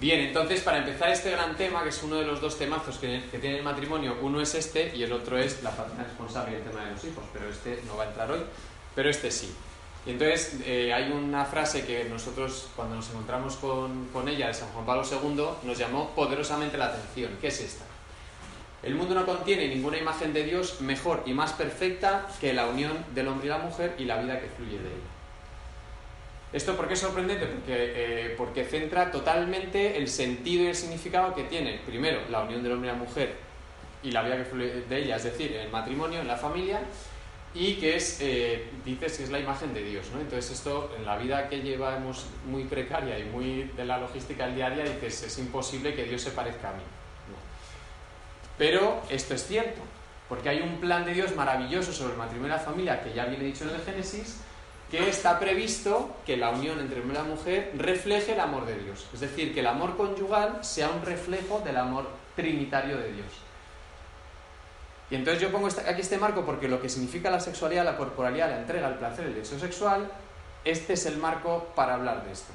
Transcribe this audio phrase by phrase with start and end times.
[0.00, 3.20] Bien, entonces para empezar este gran tema, que es uno de los dos temazos que,
[3.40, 6.84] tiene el matrimonio, uno es este y el otro es la patrona responsable del tema
[6.84, 8.40] de los hijos, pero este no va a entrar hoy,
[8.94, 9.52] pero este sí.
[10.06, 14.54] Y entonces eh, hay una frase que nosotros cuando nos encontramos con, con ella de
[14.54, 17.84] San Juan Pablo II nos llamó poderosamente la atención, que es esta.
[18.84, 23.04] El mundo no contiene ninguna imagen de Dios mejor y más perfecta que la unión
[23.16, 25.17] del hombre y la mujer y la vida que fluye de ella.
[26.52, 27.46] ¿Esto por qué es sorprendente?
[27.46, 32.62] Porque, eh, porque centra totalmente el sentido y el significado que tiene, primero, la unión
[32.62, 33.36] del hombre y la mujer
[34.02, 36.80] y la vida que fluye de ella, es decir, el matrimonio, en la familia,
[37.54, 40.20] y que es, eh, dices que es la imagen de Dios, ¿no?
[40.20, 44.54] Entonces esto, en la vida que llevamos muy precaria y muy de la logística del
[44.54, 46.82] día a día, dices, es imposible que Dios se parezca a mí.
[48.56, 49.80] Pero esto es cierto,
[50.28, 53.24] porque hay un plan de Dios maravilloso sobre el matrimonio y la familia, que ya
[53.26, 54.40] viene dicho en el Génesis,
[54.90, 59.06] que está previsto que la unión entre hombre y mujer refleje el amor de Dios.
[59.12, 63.26] Es decir, que el amor conyugal sea un reflejo del amor trinitario de Dios.
[65.10, 68.50] Y entonces yo pongo aquí este marco porque lo que significa la sexualidad, la corporalidad,
[68.50, 70.10] la entrega, el placer, el deseo sexual,
[70.64, 72.52] este es el marco para hablar de esto.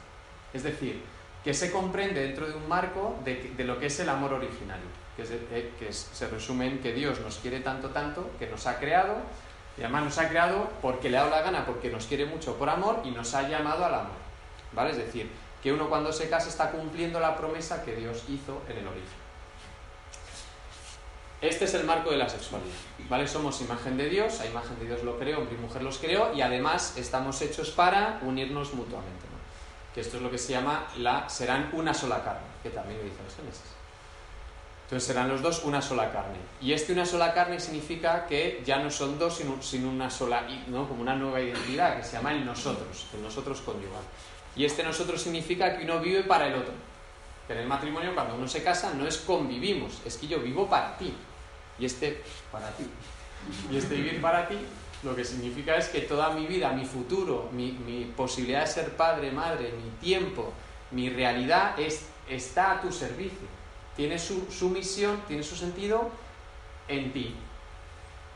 [0.54, 1.02] Es decir,
[1.44, 4.86] que se comprende dentro de un marco de, lo que es el amor originario,
[5.18, 9.18] que, eh, se resume en que Dios nos quiere tanto, tanto, que nos ha creado,
[9.78, 12.56] y además nos ha creado porque le ha dado la gana, porque nos quiere mucho
[12.58, 14.24] por amor y nos ha llamado al amor.
[14.72, 14.92] ¿Vale?
[14.92, 15.30] Es decir,
[15.62, 19.24] que uno cuando se casa está cumpliendo la promesa que Dios hizo en el origen.
[21.42, 22.72] Este es el marco de la sexualidad.
[23.10, 23.28] ¿Vale?
[23.28, 26.34] Somos imagen de Dios, a imagen de Dios lo creó, hombre y mujer los creó,
[26.34, 29.26] y además estamos hechos para unirnos mutuamente.
[29.94, 33.06] Que esto es lo que se llama la serán una sola carne, que también lo
[33.06, 33.73] dice los Génesis.
[34.94, 36.38] Entonces serán los dos una sola carne.
[36.62, 40.88] Y este una sola carne significa que ya no son dos, sino, una sola, ¿no?
[40.88, 44.04] como una nueva identidad que se llama el nosotros, el nosotros conyugal.
[44.56, 46.76] Y este nosotros significa que uno vive para el otro.
[47.50, 50.96] en el matrimonio, cuando uno se casa, no es convivimos, es que yo vivo para
[50.96, 51.12] ti.
[51.80, 52.22] Y este,
[52.52, 52.86] para ti.
[53.72, 54.60] Y este vivir para ti,
[55.02, 58.96] lo que significa es que toda mi vida, mi futuro, mi, mi posibilidad de ser
[58.96, 60.54] padre, madre, mi tiempo,
[60.92, 63.63] mi realidad es, está a tu servicio
[63.96, 66.10] tiene su, misión, tiene su sentido
[66.88, 67.36] en ti.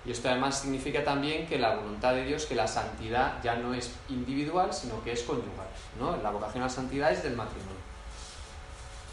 [0.06, 3.73] Y esto además significa también que la voluntad de Dios, que la santidad ya no
[3.73, 5.67] es individual, sino que es conyugal.
[6.00, 6.16] ¿no?
[6.17, 7.75] La vocación a la santidad es del matrimonio.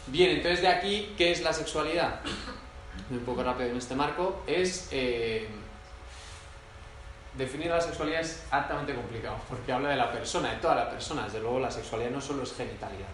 [0.07, 2.21] Bien, entonces de aquí, ¿qué es la sexualidad?
[3.09, 4.89] Un poco rápido en este marco, es...
[4.91, 5.49] Eh,
[7.33, 11.25] definir la sexualidad es altamente complicado, porque habla de la persona, de toda la persona.
[11.25, 13.09] Desde luego la sexualidad no solo es genitalidad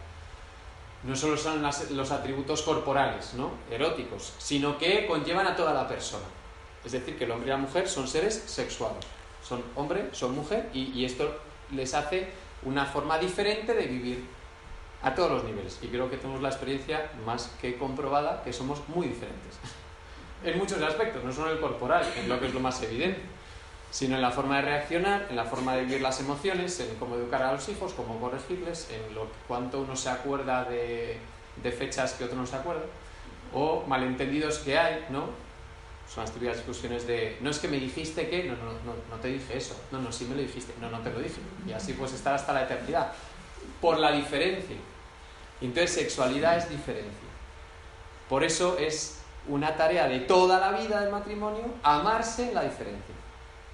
[1.03, 3.51] no solo son los atributos corporales, ¿no?
[3.71, 6.25] eróticos, sino que conllevan a toda la persona.
[6.85, 9.03] Es decir, que el hombre y la mujer son seres sexuales.
[9.43, 11.41] Son hombre, son mujer, y, esto
[11.71, 12.27] les hace
[12.63, 14.25] una forma diferente de vivir
[15.01, 15.79] a todos los niveles.
[15.81, 19.57] Y creo que tenemos la experiencia más que comprobada que somos muy diferentes.
[20.43, 23.40] en muchos aspectos, no solo en el corporal, en lo que es lo más evidente
[23.91, 27.15] sino en la forma de reaccionar, en la forma de vivir las emociones, en cómo
[27.15, 31.19] educar a los hijos, cómo corregirles, en lo cuánto uno se acuerda de,
[31.77, 32.83] fechas que otro no se acuerda,
[33.53, 35.25] o malentendidos que hay, ¿no?
[36.07, 39.17] Son las típicas discusiones de, no es que me dijiste que, no, no, no, no
[39.21, 41.73] te dije eso, no, no, sí me lo dijiste, no, no te lo dije, y
[41.73, 43.11] así puedes estar hasta la eternidad,
[43.81, 44.77] por la diferencia.
[45.59, 47.29] Entonces, sexualidad es diferencia.
[48.29, 53.20] Por eso es una tarea de toda la vida del matrimonio amarse en la diferencia.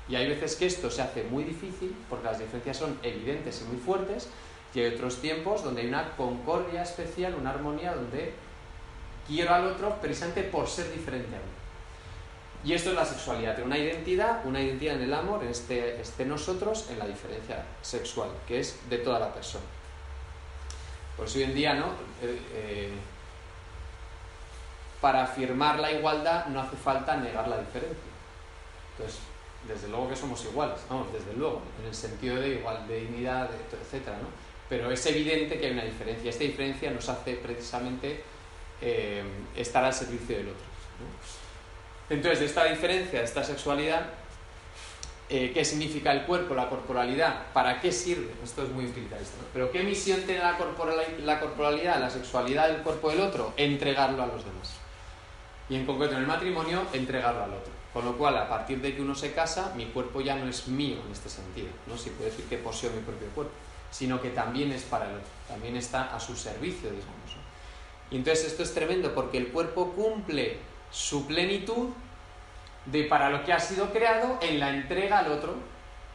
[0.09, 3.65] Y hay veces que esto se hace muy difícil porque las diferencias son evidentes y
[3.65, 4.29] muy fuertes
[4.73, 8.33] y hay otros tiempos donde hay una concordia especial, una armonía donde
[9.27, 11.45] quiero al otro precisamente por ser diferente a mí.
[12.63, 16.25] Y esto es la sexualidad, una identidad, una identidad en el amor, en este, este
[16.25, 19.65] nosotros, en la diferencia sexual, que es de toda la persona.
[21.15, 21.87] Por eso hoy en día, ¿no?
[22.21, 22.91] Eh, eh,
[25.01, 27.97] para afirmar la igualdad no hace falta negar la diferencia.
[28.91, 29.21] Entonces,
[29.67, 33.49] desde luego que somos iguales, vamos, desde luego, en el sentido de igual, de dignidad,
[33.81, 34.27] etcétera, ¿no?
[34.69, 36.29] Pero es evidente que hay una diferencia.
[36.29, 38.23] Esta diferencia nos hace precisamente
[38.81, 39.23] eh,
[39.55, 40.65] estar al servicio del otro.
[42.09, 44.07] Entonces, de esta diferencia, de esta sexualidad,
[45.29, 47.51] eh, ¿qué significa el cuerpo, la corporalidad?
[47.53, 48.31] ¿Para qué sirve?
[48.43, 49.37] Esto es muy utilitarista.
[49.37, 49.47] ¿no?
[49.53, 50.57] Pero ¿qué misión tiene la,
[51.23, 53.53] la corporalidad, la sexualidad del cuerpo del otro?
[53.57, 54.75] Entregarlo a los demás.
[55.69, 57.76] Y en concreto en el matrimonio, entregarlo al otro.
[57.93, 60.67] Con lo cual, a partir de que uno se casa, mi cuerpo ya no es
[60.67, 61.69] mío en este sentido.
[61.87, 63.53] No se puede decir que poseo mi propio cuerpo,
[63.91, 67.15] sino que también es para el otro, también está a su servicio, digamos.
[68.11, 70.57] Y entonces esto es tremendo porque el cuerpo cumple
[70.91, 71.89] su plenitud
[72.85, 75.55] de para lo que ha sido creado en la entrega al otro.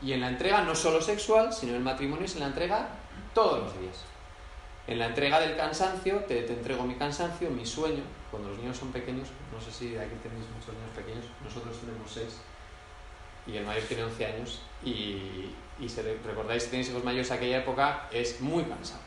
[0.00, 2.88] Y en la entrega no solo sexual, sino en el matrimonio es en la entrega
[3.34, 4.11] todos los días.
[4.92, 8.02] En la entrega del cansancio, te, te, entrego mi cansancio, mi sueño.
[8.30, 12.10] Cuando los niños son pequeños, no sé si aquí tenéis muchos niños pequeños, nosotros tenemos
[12.12, 12.42] seis
[13.46, 14.60] y el mayor tiene 11 años.
[14.84, 15.50] Y,
[15.80, 19.00] y si recordáis, si tenéis hijos mayores aquella época, es muy cansado.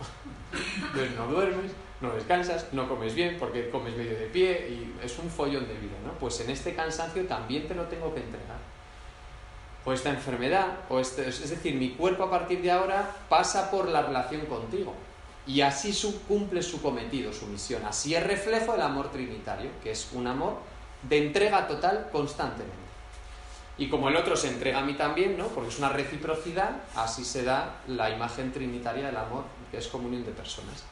[0.88, 1.72] Entonces no duermes,
[2.02, 5.76] no descansas, no comes bien porque comes medio de pie y es un follón de
[5.76, 6.14] vida, ¿no?
[6.14, 8.58] Pues en este cansancio también te lo tengo que entregar.
[9.86, 13.88] O esta enfermedad, o este, es decir, mi cuerpo a partir de ahora pasa por
[13.88, 14.96] la relación contigo.
[15.48, 17.86] Y así su, cumple su cometido, su misión.
[17.86, 20.58] Así es reflejo del amor trinitario, que es un amor
[21.04, 22.86] de entrega total constantemente.
[23.78, 25.48] Y como el otro se entrega a mí también, ¿no?
[25.48, 30.24] porque es una reciprocidad, así se da la imagen trinitaria del amor, que es comunión
[30.24, 30.84] de personas.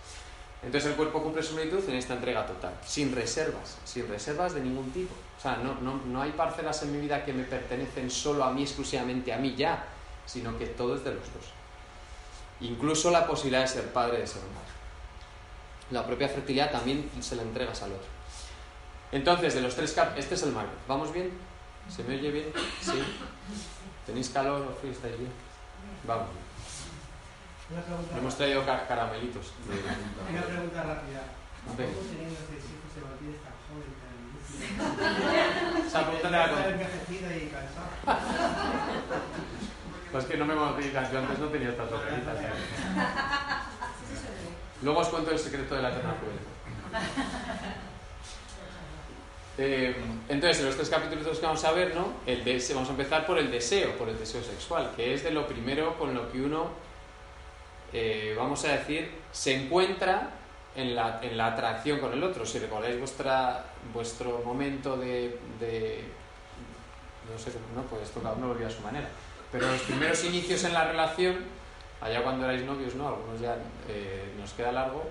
[0.61, 4.61] Entonces el cuerpo cumple su plenitud en esta entrega total, sin reservas, sin reservas de
[4.61, 5.13] ningún tipo.
[5.38, 8.51] O sea, no, no, no hay parcelas en mi vida que me pertenecen solo a
[8.51, 9.85] mí, exclusivamente a mí ya,
[10.25, 11.62] sino que todo es de los dos.
[12.61, 14.73] Incluso la posibilidad de ser padre, de ser madre.
[15.91, 18.07] La propia fertilidad también se la entregas al otro.
[19.11, 20.71] Entonces, de los tres cap este es el marco.
[20.88, 21.31] ¿Vamos bien?
[21.89, 22.51] ¿Se me oye bien?
[22.81, 23.03] ¿Sí?
[24.05, 24.91] ¿Tenéis calor o frío?
[24.91, 25.31] ¿Estáis bien?
[26.07, 26.27] Vamos.
[28.17, 29.51] Hemos traído caramelitos.
[30.29, 31.23] Una pregunta rápida.
[31.65, 37.89] ¿Cómo teniendo seis hijos se mantiene tan joven, tan Esa pregunta la envejecida y cansada.
[40.13, 42.38] Pues que no me conocí, yo antes no tenía estas ojeritas.
[44.83, 46.13] Luego os cuento el secreto de la eterna.
[49.57, 49.95] Eh,
[50.30, 52.13] entonces, en los tres capítulos que vamos a ver, ¿no?
[52.27, 55.31] El deseo, vamos a empezar por el deseo, por el deseo sexual, que es de
[55.31, 56.69] lo primero con lo que uno,
[57.92, 60.30] eh, vamos a decir, se encuentra
[60.75, 62.45] en la, en la, atracción con el otro.
[62.45, 66.04] Si recordáis vuestra, vuestro momento de, de
[67.31, 69.07] no sé, no, pues esto cada uno lo a su manera
[69.53, 71.35] pero los primeros inicios en la relación,
[72.01, 73.07] allá cuando erais novios, ¿no?
[73.07, 73.55] Algunos ya
[73.88, 75.03] eh, nos queda largo,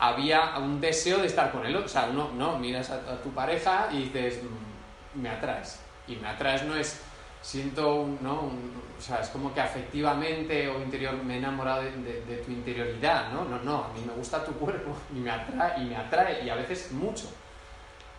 [0.00, 1.76] había un deseo de estar con él.
[1.76, 5.78] O sea, uno, no, miras a, tu pareja y dices, mm, me atraes.
[6.08, 7.00] Y me atraes no es,
[7.40, 8.50] siento, un, ¿no?
[8.98, 13.44] o sea, es como que afectivamente o interior me he enamorado de, tu interioridad, ¿no?
[13.44, 16.50] No, no, a mí me gusta tu cuerpo y me atrae, y me atrae, y
[16.50, 17.30] a veces mucho.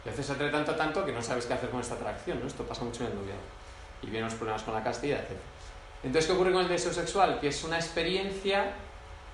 [0.05, 2.47] Y a veces atrae tanto, tanto que no sabes qué hacer con esta atracción, ¿no?
[2.47, 3.60] Esto pasa mucho en el noviazgo
[4.01, 5.39] y vienen los problemas con la castidad, etc.
[6.03, 7.39] Entonces, ¿qué ocurre con el deseo sexual?
[7.39, 8.73] Que es una experiencia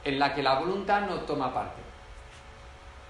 [0.03, 1.81] en la que la voluntad no toma parte.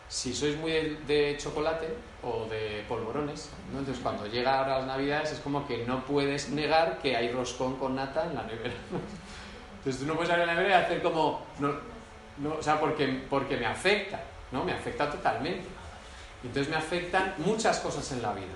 [0.09, 1.94] Si sois muy de, chocolate
[2.24, 7.00] o de polvorones, entonces cuando llega ahora las navidades es como que no puedes negar
[7.00, 8.74] que hay roscón con nata en la nevera.
[9.80, 11.45] Entonces tú no puedes abrir la nevera y hacer como...
[11.60, 11.74] No,
[12.38, 14.21] no, o sea, porque, porque me afecta,
[14.51, 14.63] ¿no?
[14.63, 15.68] Me afecta totalmente.
[16.44, 18.53] Entonces me afectan muchas cosas en la vida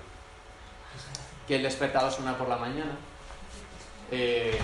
[1.52, 2.96] que el despertador suena por la mañana,
[4.10, 4.58] eh,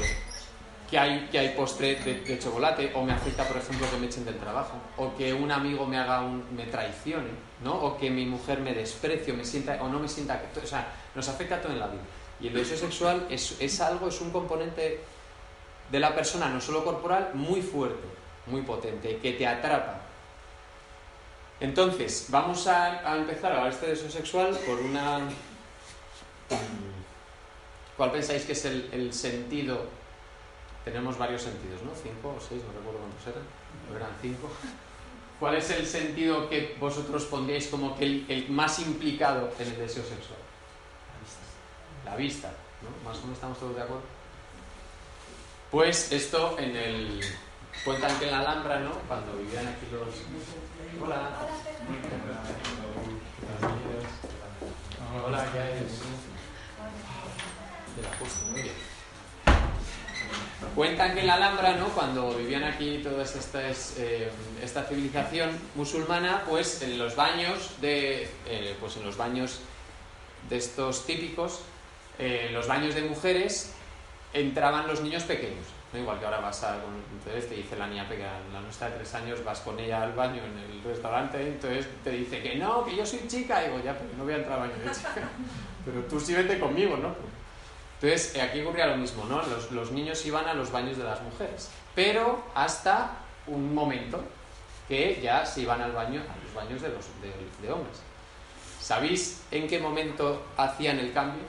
[0.90, 4.24] que, hay, que hay postre de, chocolate, o me afecta, por ejemplo, que me echen
[4.24, 7.28] del trabajo, o que un amigo me haga un, me traicione,
[7.62, 7.74] ¿no?
[7.74, 10.42] o que mi mujer me desprecie, o, me sienta, o no me sienta...
[10.64, 12.04] O sea, nos afecta todo en la vida.
[12.40, 15.02] Y el deseo sexual es, es algo, es un componente
[15.92, 18.08] de la persona, no solo corporal, muy fuerte,
[18.46, 20.00] muy potente, que te atrapa.
[21.60, 25.20] Entonces, vamos a, a empezar a hablar este deseo sexual por una
[27.98, 29.86] ¿Cuál pensáis que es el, sentido?
[30.86, 31.92] Tenemos varios sentidos, ¿no?
[31.96, 33.44] Cinco o seis, no recuerdo cuántos eran.
[33.96, 34.50] eran cinco?
[35.40, 40.04] ¿Cuál es el sentido que vosotros pondríais como que el, más implicado en el deseo
[40.04, 40.40] sexual?
[42.06, 42.52] La vista.
[42.82, 43.10] ¿no?
[43.10, 44.04] Más o menos estamos todos de acuerdo.
[45.72, 47.22] Pues esto en el.
[47.84, 48.92] Cuentan que en la Alhambra, ¿no?
[49.08, 51.04] Cuando vivían aquí los.
[51.04, 51.30] Hola.
[55.26, 56.17] Hola, ¿qué hay?
[60.76, 61.88] Cuentan que en la Alhambra, ¿no?
[61.90, 64.30] cuando vivían aquí toda esta, eh,
[64.64, 69.60] esta civilización musulmana, pues en los baños de, eh, pues en los baños
[70.50, 71.62] de estos típicos,
[72.20, 73.74] eh, los baños de mujeres,
[74.34, 75.66] entraban los niños pequeños.
[75.94, 76.00] ¿no?
[76.00, 76.78] Igual que ahora vas a,
[77.12, 80.14] entonces te dice la niña pequeña, la nuestra de tres años, vas con ella al
[80.14, 83.84] baño en el restaurante, entonces te dice que no, que yo soy chica, y digo,
[83.84, 85.30] ya, pero no voy a entrar al baño de chica,
[85.86, 87.37] pero tú sí vete conmigo, ¿no?
[88.00, 89.42] Entonces, eh, aquí ocurría lo mismo, ¿no?
[89.72, 93.10] Los, niños iban a los baños de las mujeres, pero hasta
[93.48, 94.24] un momento
[94.88, 97.06] que ya se iban al baño, a los baños de, los,
[97.62, 97.98] de, hombres.
[98.80, 101.44] ¿Sabéis en qué momento hacían el cambio?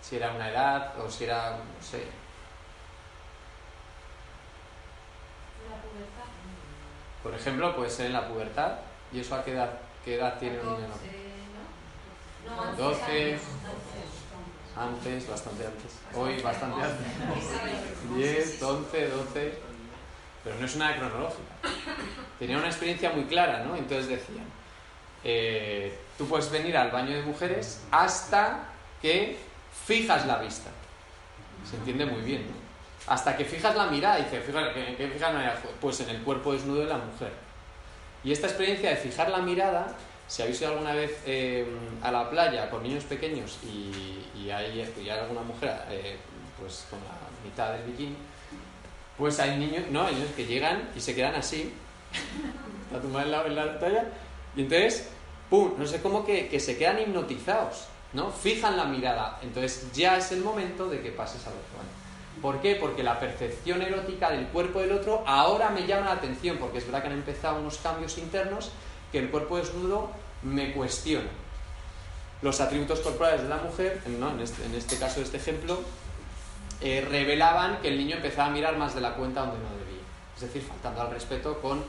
[0.00, 2.04] Si era una edad o si era, no sé.
[7.22, 8.78] Por ejemplo, puede ser en la pubertad.
[9.12, 10.88] ¿Y eso a qué edad, qué edad tiene un niño?
[12.76, 13.38] 12,
[14.76, 15.92] antes, bastante antes.
[16.14, 18.16] Hoy, bastante antes.
[18.16, 19.58] 10, 11, 12.
[20.44, 21.54] pero no es una cronológica.
[22.38, 23.74] Tenía una experiencia muy clara, ¿no?
[23.74, 24.46] Entonces decían,
[25.24, 28.68] eh, tú puedes venir al baño de mujeres hasta
[29.00, 29.38] que
[29.86, 30.70] fijas la vista.
[31.68, 32.66] Se entiende muy bien, ¿no?
[33.12, 35.62] Hasta que fijas la mirada, dice, ¿en qué fijas la mirada?
[35.80, 37.32] Pues en el cuerpo desnudo de la mujer.
[38.24, 39.94] Y esta experiencia de fijar la mirada,
[40.28, 41.66] si habéis ido alguna vez eh,
[42.02, 44.80] a la playa con niños pequeños y, hay,
[45.10, 46.16] alguna mujer eh,
[46.58, 48.16] pues con la mitad del bikini,
[49.18, 51.72] pues hay niños, no, hay niños que llegan y se quedan así,
[52.94, 54.04] a tu la, en la talla,
[54.54, 55.08] y entonces,
[55.50, 55.72] ¡pum!
[55.76, 58.30] No sé cómo que, que se quedan hipnotizados, ¿no?
[58.30, 62.40] Fijan la mirada, entonces ya es el momento de que pases al otro año.
[62.40, 62.76] ¿Por qué?
[62.76, 66.84] Porque la percepción erótica del cuerpo del otro ahora me llama la atención, porque es
[66.84, 68.70] verdad que han empezado unos cambios internos
[69.16, 70.10] que el cuerpo desnudo
[70.42, 71.30] me cuestiona.
[72.42, 74.32] Los atributos corporales de la mujer, ¿no?
[74.32, 75.80] en, este, en este caso de este ejemplo,
[76.82, 80.02] eh, revelaban que el niño empezaba a mirar más de la cuenta donde no debía.
[80.34, 81.82] Es decir, faltando al respeto con,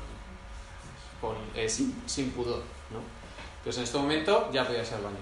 [1.20, 2.64] con eh, sin, pudor.
[2.92, 3.02] ¿no?
[3.58, 5.18] Entonces en este momento ya podía ser baño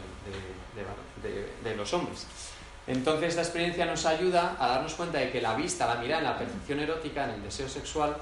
[1.24, 2.28] de, de, los hombres.
[2.86, 6.28] Entonces esta experiencia nos ayuda a darnos cuenta de que la vista, la mirada en
[6.28, 8.16] la percepción erótica, en el deseo sexual,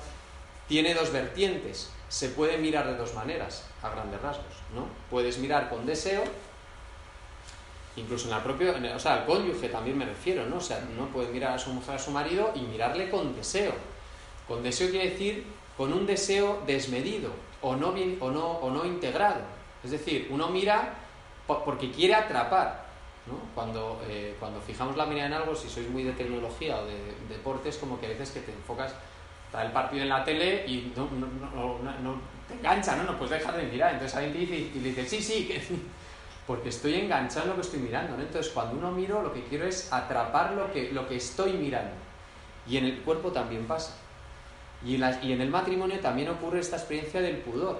[0.67, 1.91] tiene dos vertientes.
[2.09, 4.53] Se puede mirar de dos maneras, a grandes rasgos.
[4.73, 4.87] ¿no?
[5.09, 6.23] Puedes mirar con deseo
[7.95, 10.57] incluso en la propia, o sea, al cónyuge también me refiero, ¿no?
[10.57, 13.73] O sea, no puede mirar a su mujer, a su marido y mirarle con deseo.
[14.47, 15.45] Con deseo quiere decir
[15.77, 19.41] con un deseo desmedido o no, bien, o no, o no integrado.
[19.83, 20.95] Es decir, uno mira
[21.47, 22.83] porque quiere atrapar.
[23.25, 23.39] ¿no?
[23.55, 27.15] Cuando, eh, cuando fijamos la mirada en algo, si sois muy de tecnología o de,
[27.29, 28.93] deportes, como que a veces que te enfocas,
[29.53, 32.15] está el partido en la tele y no, no, no,
[32.47, 33.03] te engancha, ¿no?
[33.03, 33.93] No puedes dejar de mirar.
[33.93, 35.61] Entonces alguien te dice y le dice, sí, sí, que
[36.47, 38.17] porque estoy enganchado en lo que estoy mirando.
[38.17, 38.23] ¿no?
[38.23, 41.91] Entonces, cuando uno miro, lo que quiero es atrapar lo que, lo que estoy mirando.
[42.67, 43.95] Y en el cuerpo también pasa.
[44.83, 47.79] Y en, y en el matrimonio también ocurre esta experiencia del pudor,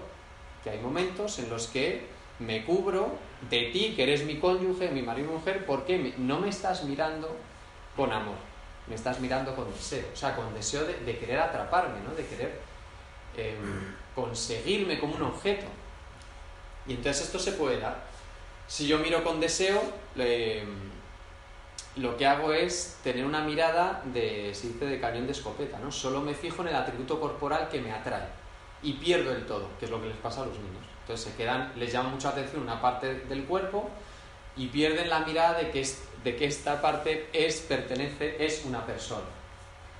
[0.63, 2.05] que hay momentos en los que
[2.37, 3.17] me cubro
[3.49, 7.35] de ti, que eres mi cónyuge, mi marido y mujer, porque no me estás mirando
[7.95, 8.35] con amor,
[8.87, 12.13] me estás mirando con deseo, o sea, con deseo de, querer atraparme, ¿no?
[12.13, 12.59] de querer
[13.37, 15.65] em, conseguirme como un objeto.
[16.85, 18.03] Y entonces esto se puede dar.
[18.67, 19.81] Si yo miro con deseo,
[21.95, 25.91] lo que hago es tener una mirada de, se dice, de cañón de escopeta, ¿no?
[25.91, 28.27] Solo me fijo en el atributo corporal que me atrae
[28.81, 30.83] y pierdo el todo, que es lo que les pasa a los niños.
[31.01, 33.89] Entonces se quedan, les llama mucha atención una parte del cuerpo
[34.55, 35.87] y pierden la mirada de que,
[36.23, 39.25] de que esta parte es, pertenece, es una persona.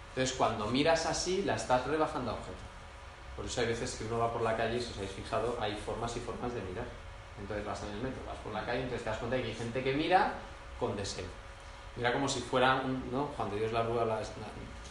[0.10, 2.64] Entonces cuando miras así, la estás rebajando a objeto.
[3.36, 5.58] Por eso hay veces que uno va por la calle y si os habéis fijado,
[5.60, 6.86] hay formas y formas de mirar.
[7.40, 9.48] Entonces vas en el metro, vas por la calle, entonces te das cuenta de que
[9.50, 10.34] hay gente que mira
[10.80, 11.26] con deseo.
[11.96, 13.28] Mira como si fuera un, ¿no?
[13.36, 14.22] Cuando Dios la rúa,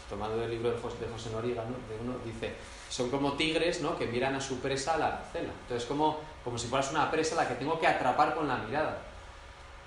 [0.09, 1.77] tomando el libro de José, de José Noriega, ¿no?
[1.89, 2.55] de uno, dice,
[2.91, 3.97] son como tigres ¿no?
[3.97, 5.53] que miran a su presa a la cena.
[5.62, 8.59] Entonces como, como si fueras una presa a la que tengo que atrapar con la
[8.59, 8.99] mirada.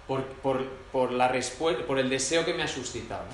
[0.08, 1.34] Por, por, por, la
[1.88, 3.26] por el deseo que me ha suscitado.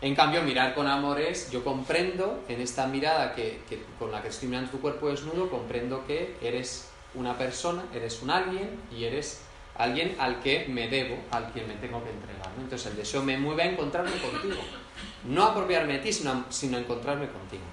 [0.00, 4.22] En cambio, mirar con amor es, yo comprendo en esta mirada que, que, con la
[4.22, 9.04] que estoy mirando tu cuerpo desnudo, comprendo que eres una persona, eres un alguien y
[9.04, 9.40] eres
[9.76, 12.48] alguien al que me debo, al quien me tengo que entregar.
[12.58, 14.60] Entonces el deseo me mueve a encontrarme contigo.
[15.24, 17.64] No apropiarme de ti, sino, sino a encontrarme contigo.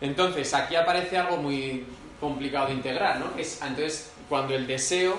[0.00, 1.86] Entonces aquí aparece algo muy
[2.20, 3.30] complicado de integrar, ¿no?
[3.38, 5.16] es, entonces, cuando el deseo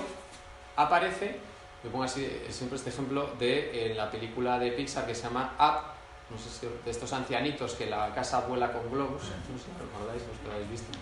[0.83, 1.37] aparece,
[1.83, 6.31] me pongo así siempre este ejemplo de la película de Pixar que se llama Up,
[6.31, 9.71] no sé si de estos ancianitos que la casa vuela con globos, no sé si
[9.71, 10.97] lo recordáis, los que lo habéis visto.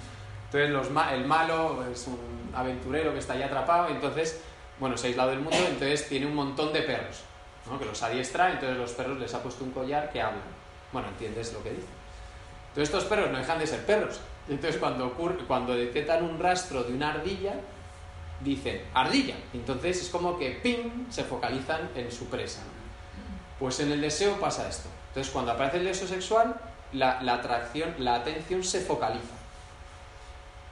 [0.51, 4.41] Entonces el malo es un aventurero que está ahí atrapado, entonces,
[4.79, 7.21] bueno, se ha aislado del mundo, entonces tiene un montón de perros,
[7.69, 7.77] ¿no?
[7.77, 10.41] que los adiestra, entonces los perros les ha puesto un collar que hablan.
[10.93, 11.87] Bueno, entiendes lo que dice.
[12.69, 14.21] Entonces estos perros no dejan de ser perros.
[14.47, 17.55] Entonces cuando, ocurre, cuando detectan un rastro de una ardilla,
[18.41, 19.35] dicen, ardilla.
[19.53, 22.61] Entonces es como que, ¡ping!, se focalizan en su presa.
[23.59, 24.89] Pues en el deseo pasa esto.
[25.09, 26.55] Entonces cuando aparece el deseo sexual,
[26.93, 29.35] la, atracción, la atención se focaliza.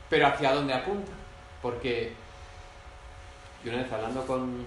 [0.10, 1.12] Pero ¿hacia dónde apunta?
[1.62, 2.14] Porque
[3.64, 4.66] yo una vez hablando con,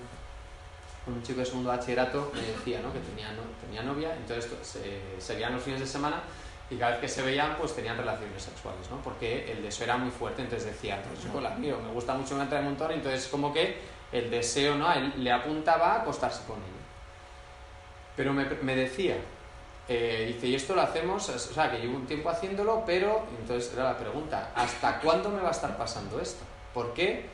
[1.06, 2.92] un chico de segundo bachillerato me decía ¿no?
[2.92, 3.30] que tenía,
[3.64, 4.50] tenía novia, entonces
[5.18, 6.20] se, veían los fines de semana
[6.70, 8.98] y cada vez que se veían pues tenían relaciones sexuales, ¿no?
[8.98, 12.40] porque el deseo era muy fuerte, entonces decía, pues yo la mío, me gusta mucho
[12.40, 13.78] en montón, entonces como que
[14.12, 14.92] el deseo ¿no?
[14.92, 16.66] él le apuntaba a acostarse con ella.
[18.16, 19.16] Pero me, me decía,
[19.88, 23.72] eh, dice, y esto lo hacemos, o sea, que llevo un tiempo haciéndolo, pero entonces
[23.72, 26.44] era la pregunta, ¿hasta cuándo me va a estar pasando esto?
[26.74, 27.26] ¿Por qué?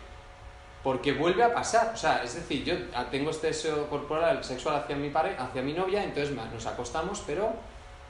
[0.84, 2.76] Porque vuelve a pasar, o sea, es decir, yo
[3.10, 7.54] tengo este deseo corporal, sexual hacia mi, hacia mi novia, entonces nos acostamos, pero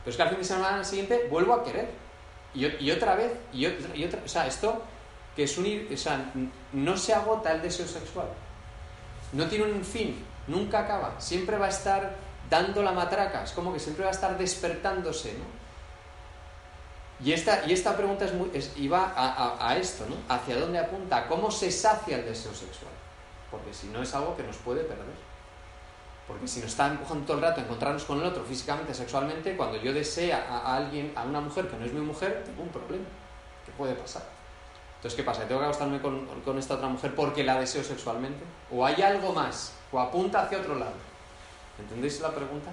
[0.05, 1.89] Pero es que al fin de semana siguiente vuelvo a querer.
[2.55, 4.81] Y, otra vez, y otra, y otra, o sea, esto
[5.35, 6.33] que es unir, o sea,
[6.73, 8.29] no se agota el deseo sexual.
[9.33, 12.15] No tiene un fin, nunca acaba, siempre va a estar
[12.49, 15.65] dando la matraca, es como que siempre va a estar despertándose, ¿no?
[17.25, 20.17] Y esta, y esta pregunta es muy, es, iba a, a, esto, ¿no?
[20.33, 21.27] ¿Hacia dónde apunta?
[21.27, 22.93] ¿Cómo se sacia el deseo sexual?
[23.51, 25.34] Porque si no es algo que nos puede perder.
[26.27, 29.57] Porque si nos está empujando todo el rato a encontrarnos con el otro físicamente, sexualmente,
[29.57, 32.71] cuando yo desea a, alguien, a una mujer que no es mi mujer, tengo un
[32.71, 33.05] problema.
[33.67, 34.23] ¿Qué puede pasar?
[34.97, 35.47] Entonces, ¿qué pasa?
[35.47, 38.43] ¿Tengo que acostarme con, con esta otra mujer porque la deseo sexualmente?
[38.71, 39.75] ¿O hay algo más?
[39.93, 40.95] ¿O apunta hacia otro lado?
[41.79, 42.71] ¿Entendéis la pregunta?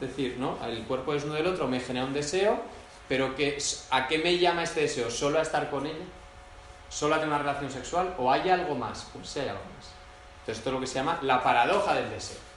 [0.00, 0.56] Es decir, ¿no?
[0.64, 2.58] El cuerpo desnudo del otro me genera un deseo,
[3.06, 3.58] pero que,
[3.90, 5.10] ¿a qué me llama este deseo?
[5.10, 6.06] ¿Solo a estar con ella?
[6.88, 8.14] ¿Solo a tener una relación sexual?
[8.16, 9.08] ¿O hay algo más?
[9.12, 9.90] Pues sí hay algo más.
[10.40, 12.47] Entonces, esto es lo que se llama la paradoja del deseo.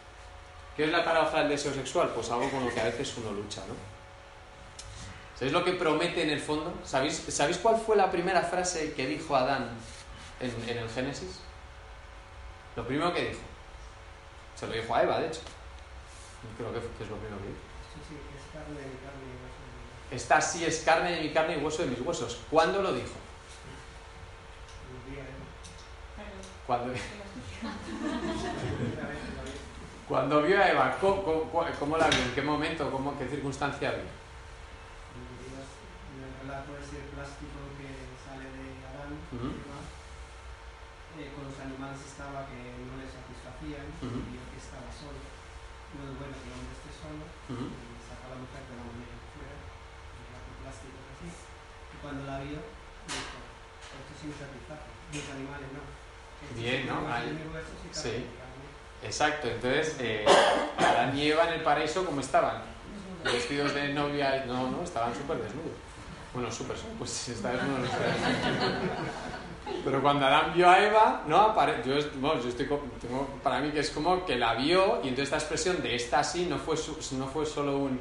[0.81, 2.09] ¿Qué es la paradoja del deseo sexual?
[2.09, 3.75] Pues algo con lo que a veces uno lucha, ¿no?
[5.35, 6.73] ¿Sabéis lo que promete en el fondo?
[6.83, 9.69] ¿Sabéis, ¿sabéis cuál fue la primera frase que dijo Adán
[10.39, 11.41] en, en, el Génesis?
[12.75, 13.41] Lo primero que dijo.
[14.55, 15.41] Se lo dijo a Eva, de hecho.
[16.57, 17.59] Creo que, que es lo primero que dijo.
[17.93, 20.15] Sí, sí, es carne de mi carne y hueso de mi hueso.
[20.15, 22.39] Esta sí es carne de mi carne y hueso de mis huesos.
[22.50, 23.13] ¿Cuándo lo dijo?
[24.89, 25.27] Un día, ¿eh?
[26.65, 26.91] Cuando,
[28.81, 29.51] Primera vez que lo vi.
[30.12, 32.20] Cuando vio a Eva, ¿cómo, cómo, cómo la vio?
[32.20, 32.84] ¿En qué momento?
[32.91, 34.12] ¿Cómo, ¿Qué circunstancia vio?
[34.12, 39.88] En relato ese plástico que sale de Adán, y demás,
[41.15, 44.20] eh, con los animales estaba que no le satisfacían, Ujú.
[44.20, 45.15] y vio que estaba solo.
[45.96, 47.72] No es bueno que el hombre esté solo, Ujú.
[47.72, 51.32] y saca a la mujer de la mujer fuera, la con plástico así.
[51.32, 53.39] Y cuando la vio, dijo,
[53.96, 55.88] esto sí me satisface, los animales no.
[56.51, 57.00] Bien, ¿no?
[57.96, 58.27] sí.
[59.03, 60.25] Exacto, entonces eh,
[60.77, 62.62] Adán y Eva en el paraíso, ¿cómo estaban?
[63.24, 65.72] Vestidos de novia, no, no, estaban súper desnudos.
[66.34, 67.88] Bueno, súper, pues está desnudo no.
[69.84, 73.80] Pero cuando Adán vio a Eva, no, yo, bueno, yo estoy, tengo, para mí que
[73.80, 76.75] es como que la vio y entonces esta expresión de esta así no fue,
[77.17, 77.99] no fue solo un,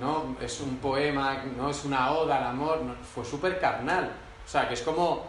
[0.00, 4.12] no, es un poema, no es una oda al amor, no, fue súper carnal.
[4.44, 5.26] O sea, que es como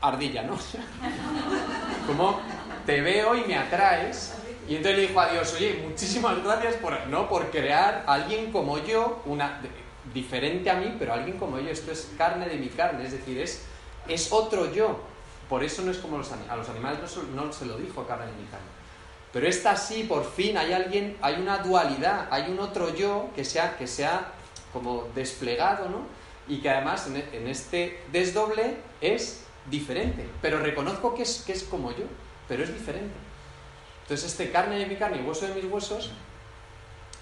[0.00, 0.56] ardilla, ¿no?
[2.06, 2.40] como
[2.86, 4.34] te veo y me atraes.
[4.68, 7.28] Y entonces le dijo a Dios, oye, muchísimas gracias por, ¿no?
[7.28, 9.60] por crear a alguien como yo, una,
[10.12, 11.68] diferente a mí, pero alguien como yo.
[11.68, 13.64] Esto es carne de mi carne, es decir, es,
[14.08, 15.00] es otro yo.
[15.48, 16.98] Por eso no es como los, a los animales,
[17.34, 18.66] no, no se lo dijo carne de mi carne.
[19.32, 23.44] Pero esta sí, por fin, hay alguien, hay una dualidad, hay un otro yo que
[23.44, 24.32] se ha, que se ha
[24.72, 26.00] como desplegado, ¿no?
[26.48, 30.26] Y que además en, en este desdoble es diferente.
[30.40, 32.04] Pero reconozco que es, que es como yo,
[32.48, 33.14] pero es diferente.
[34.02, 36.10] Entonces este carne de mi carne y hueso de mis huesos,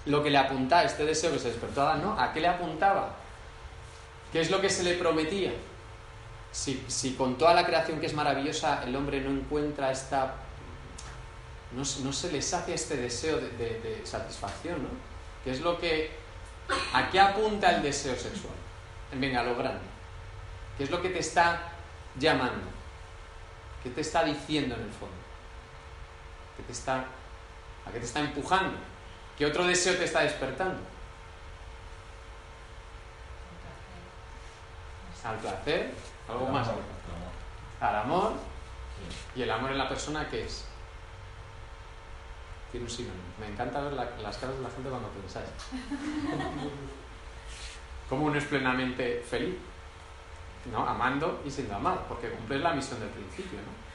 [0.05, 2.19] lo que le apuntaba, este deseo que se despertó a Adán, ¿no?
[2.19, 3.15] ¿A qué le apuntaba?
[4.31, 5.51] ¿Qué es lo que se le prometía?
[6.51, 10.35] Si, si con toda la creación que es maravillosa el hombre no encuentra esta...
[11.71, 14.89] No, no se le sacia este deseo de, de- de satisfacción, ¿no?
[15.43, 16.11] ¿Qué es lo que...
[16.93, 18.53] ¿A qué apunta el deseo sexual?
[19.13, 19.81] Venga, lo grande.
[20.77, 21.71] ¿Qué es lo que te está
[22.17, 22.67] llamando?
[23.85, 25.13] ¿Qué te está diciendo en el fondo?
[26.57, 27.05] ¿Qué te está,
[27.85, 28.75] ¿A qué te está empujando?
[29.37, 30.79] ¿Qué otro deseo te está despertando?
[35.23, 35.91] Al placer,
[36.27, 36.67] algo más.
[37.79, 38.33] Al amor.
[39.35, 40.65] ¿Y el amor en la persona qué es?
[42.71, 43.23] Tiene un sinónimo.
[43.39, 45.49] Me encanta ver la- las caras de la gente cuando pensáis.
[48.09, 49.55] ¿Cómo uno es plenamente feliz?
[50.71, 50.87] ¿No?
[50.87, 53.85] Amando y siendo amado, porque cumples la misión del principio, ¿no?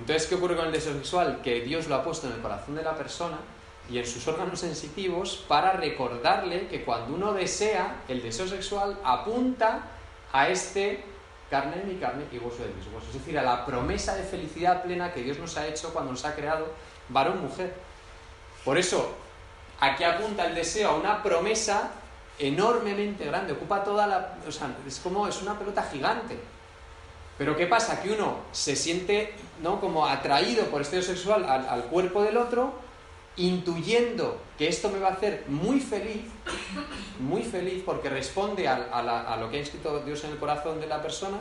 [0.00, 1.40] Entonces, ¿qué ocurre con el deseo sexual?
[1.42, 3.36] Que Dios lo ha puesto en el corazón de la persona
[3.90, 9.82] y en sus órganos sensitivos para recordarle que cuando uno desea, el deseo sexual apunta
[10.32, 11.04] a este
[11.50, 13.08] carne de mi carne y hueso de mis huesos.
[13.08, 16.24] Es decir, a la promesa de felicidad plena que Dios nos ha hecho cuando nos
[16.24, 16.68] ha creado
[17.08, 17.74] varón-mujer.
[18.64, 19.14] Por eso,
[19.80, 21.90] aquí apunta el deseo a una promesa
[22.38, 24.38] enormemente grande, ocupa toda la...
[24.46, 26.38] O sea, es como, es una pelota gigante.
[27.36, 28.02] Pero ¿qué pasa?
[28.02, 29.80] Que uno se siente ¿no?
[29.80, 32.74] como atraído por este sexual al, cuerpo del otro,
[33.36, 36.24] intuyendo que esto me va a hacer muy feliz,
[37.20, 40.88] muy feliz, porque responde a, a lo que ha inscrito Dios en el corazón de
[40.88, 41.38] la persona,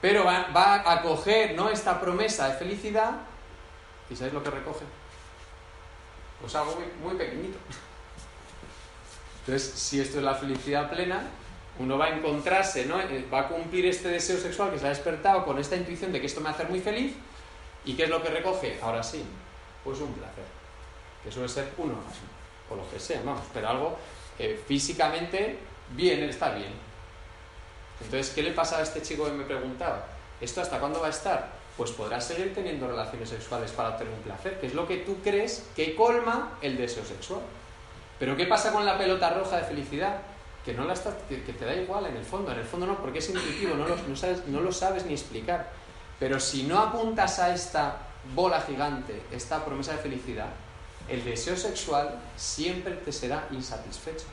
[0.00, 1.68] pero va, va a acoger ¿no?
[1.68, 3.12] esta promesa de felicidad,
[4.08, 4.86] ¿y sabéis lo que recoge?
[6.40, 7.58] Pues algo muy pequeñito.
[9.50, 11.22] Entonces, si esto es la felicidad plena,
[11.80, 13.00] uno va a encontrarse, ¿no?
[13.00, 16.20] Eh, va a cumplir este deseo sexual que se ha despertado con esta intuición de
[16.20, 17.14] que esto me va a hacer muy feliz.
[17.84, 18.78] ¿Y qué es lo que recoge?
[18.80, 19.24] Ahora sí,
[19.82, 20.44] pues un placer,
[21.24, 22.28] que suele ser un orgasmo,
[22.70, 23.98] o lo que sea, vamos, pero algo
[24.68, 25.58] físicamente
[25.96, 26.72] bien, está bien.
[28.04, 30.06] Entonces, ¿qué le pasa a este chico que me preguntaba?
[30.40, 31.50] ¿Esto hasta cuándo va a estar?
[31.76, 35.16] Pues podrás seguir teniendo relaciones sexuales para obtener un placer, que es lo que tú
[35.24, 37.40] crees que colma el deseo sexual.
[38.20, 40.18] Pero ¿qué pasa con la pelota roja de felicidad?
[40.62, 42.98] Que, no la estás, que, te da igual en el fondo, en el fondo no,
[42.98, 45.70] porque es intuitivo, no lo, sabes, no lo sabes ni explicar.
[46.18, 47.96] Pero si no apuntas a esta
[48.34, 50.48] bola gigante, esta promesa de felicidad,
[51.08, 54.26] el deseo sexual siempre te será insatisfecho.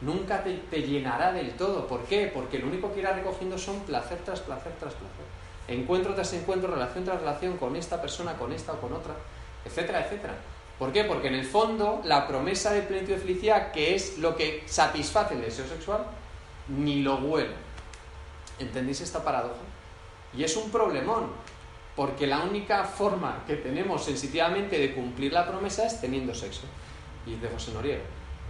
[0.00, 1.88] Nunca te, te, llenará del todo.
[1.88, 2.30] ¿Por qué?
[2.32, 5.26] Porque lo único que irá recogiendo son placer tras placer tras placer.
[5.66, 9.14] Encuentro tras encuentro, relación tras relación con esta persona, con esta o con otra,
[9.64, 10.34] etcétera, etcétera.
[10.78, 11.04] ¿Por qué?
[11.04, 15.34] Porque en el fondo la promesa de plenitud de felicidad, que es lo que satisface
[15.34, 16.06] el deseo sexual,
[16.68, 17.54] ni lo huele.
[18.58, 19.60] ¿Entendéis esta paradoja?
[20.36, 21.32] Y es un problemón,
[21.96, 26.62] porque la única forma que tenemos sensitivamente de cumplir la promesa es teniendo sexo.
[27.26, 28.04] Y de José Noriega,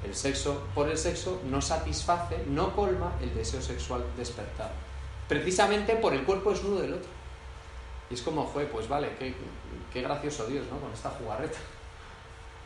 [0.04, 4.70] el sexo por el sexo no satisface, no colma el deseo sexual despertado.
[5.28, 7.10] Precisamente por el cuerpo desnudo del otro.
[8.10, 9.34] Y es como, joder, pues vale, qué,
[9.92, 10.78] qué gracioso Dios, ¿no?
[10.78, 11.58] Con esta jugarreta.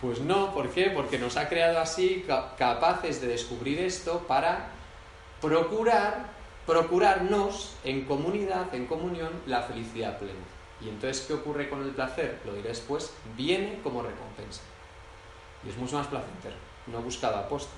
[0.02, 0.90] Pues no, ¿por qué?
[0.90, 2.26] Porque nos ha creado así
[2.58, 4.70] capaces de descubrir esto para
[5.40, 6.26] procurar,
[6.66, 10.40] procurarnos en comunidad, en comunión, la felicidad plena.
[10.80, 12.40] Y entonces, ¿qué ocurre con el placer?
[12.44, 14.62] Lo diré después, viene como recompensa.
[15.64, 16.56] Y es mucho más placentero,
[16.88, 17.72] no buscado aposta.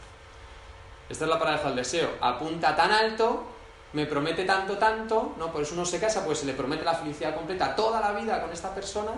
[1.11, 2.09] Esta es la paradoja del deseo.
[2.23, 3.45] Apunta tan alto,
[3.93, 5.53] me promete tanto, tanto, ¿no?
[5.53, 8.41] Por eso uno se casa, pues se le promete la felicidad completa toda la vida
[8.41, 9.13] con esta persona,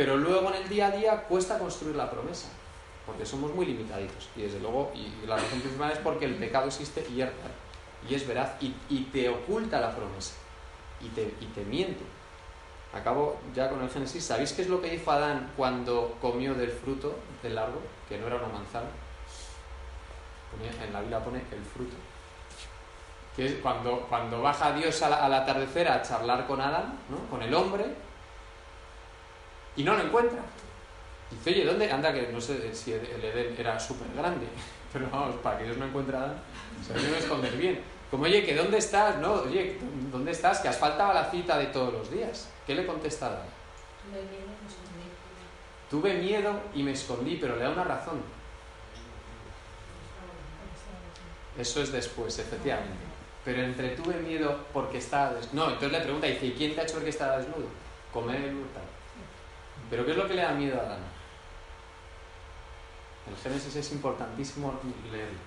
[0.00, 2.48] pero luego en el día a día cuesta construir la promesa,
[3.04, 4.30] porque somos muy limitaditos.
[4.34, 7.20] Y desde luego, y la razón principal es porque el pecado existe y
[8.14, 10.36] es, veraz, y, te oculta la promesa,
[11.02, 12.02] y te, y te miente.
[12.94, 14.24] Acabo ya con el Génesis.
[14.24, 17.82] ¿Sabéis qué es lo que dijo Adán cuando comió del fruto del árbol?
[18.08, 18.88] Que no era una manzana.
[20.82, 21.96] En la Biblia pone el fruto.
[23.36, 27.18] Que es cuando, cuando baja Dios al, al atardecer a charlar con Adán, ¿no?
[27.28, 27.84] con el hombre,
[29.76, 30.40] y no lo encuentra.
[31.30, 31.90] Dice, oye, ¿dónde?
[31.90, 34.46] Anda, que no sé si el Edén era súper grande,
[34.92, 36.42] pero vamos, para que Dios no encuentre nada,
[36.86, 37.80] se debe esconder bien.
[38.10, 39.18] Como, oye, que ¿dónde estás?
[39.18, 39.78] No, oye,
[40.10, 40.58] ¿dónde estás?
[40.58, 42.48] Que has faltado a la cita de todos los días.
[42.66, 43.44] ¿Qué le contesta
[45.88, 48.20] Tuve miedo y me escondí, pero le da una razón.
[51.56, 53.04] Eso es después, efectivamente.
[53.44, 55.66] Pero entre tuve miedo porque estaba desnudo.
[55.66, 57.66] No, entonces le pregunta, dice, ¿y quién te ha hecho ver que estaba desnudo?
[58.12, 58.99] Comer el hurtado.
[59.90, 61.00] Pero ¿qué es lo que le da miedo a Adán?
[63.28, 64.78] El Génesis es importantísimo
[65.10, 65.38] leerlo.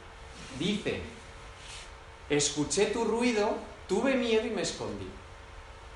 [0.60, 1.02] Dice,
[2.30, 3.56] escuché tu ruido,
[3.88, 5.08] tuve miedo y me escondí.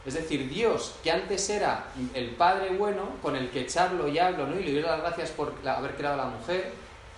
[0.06, 4.48] Es decir, Dios, que antes era el Padre bueno, con el que charlo y hablo,
[4.48, 4.58] ¿no?
[4.58, 6.74] y le doy las gracias por haber creado a la mujer,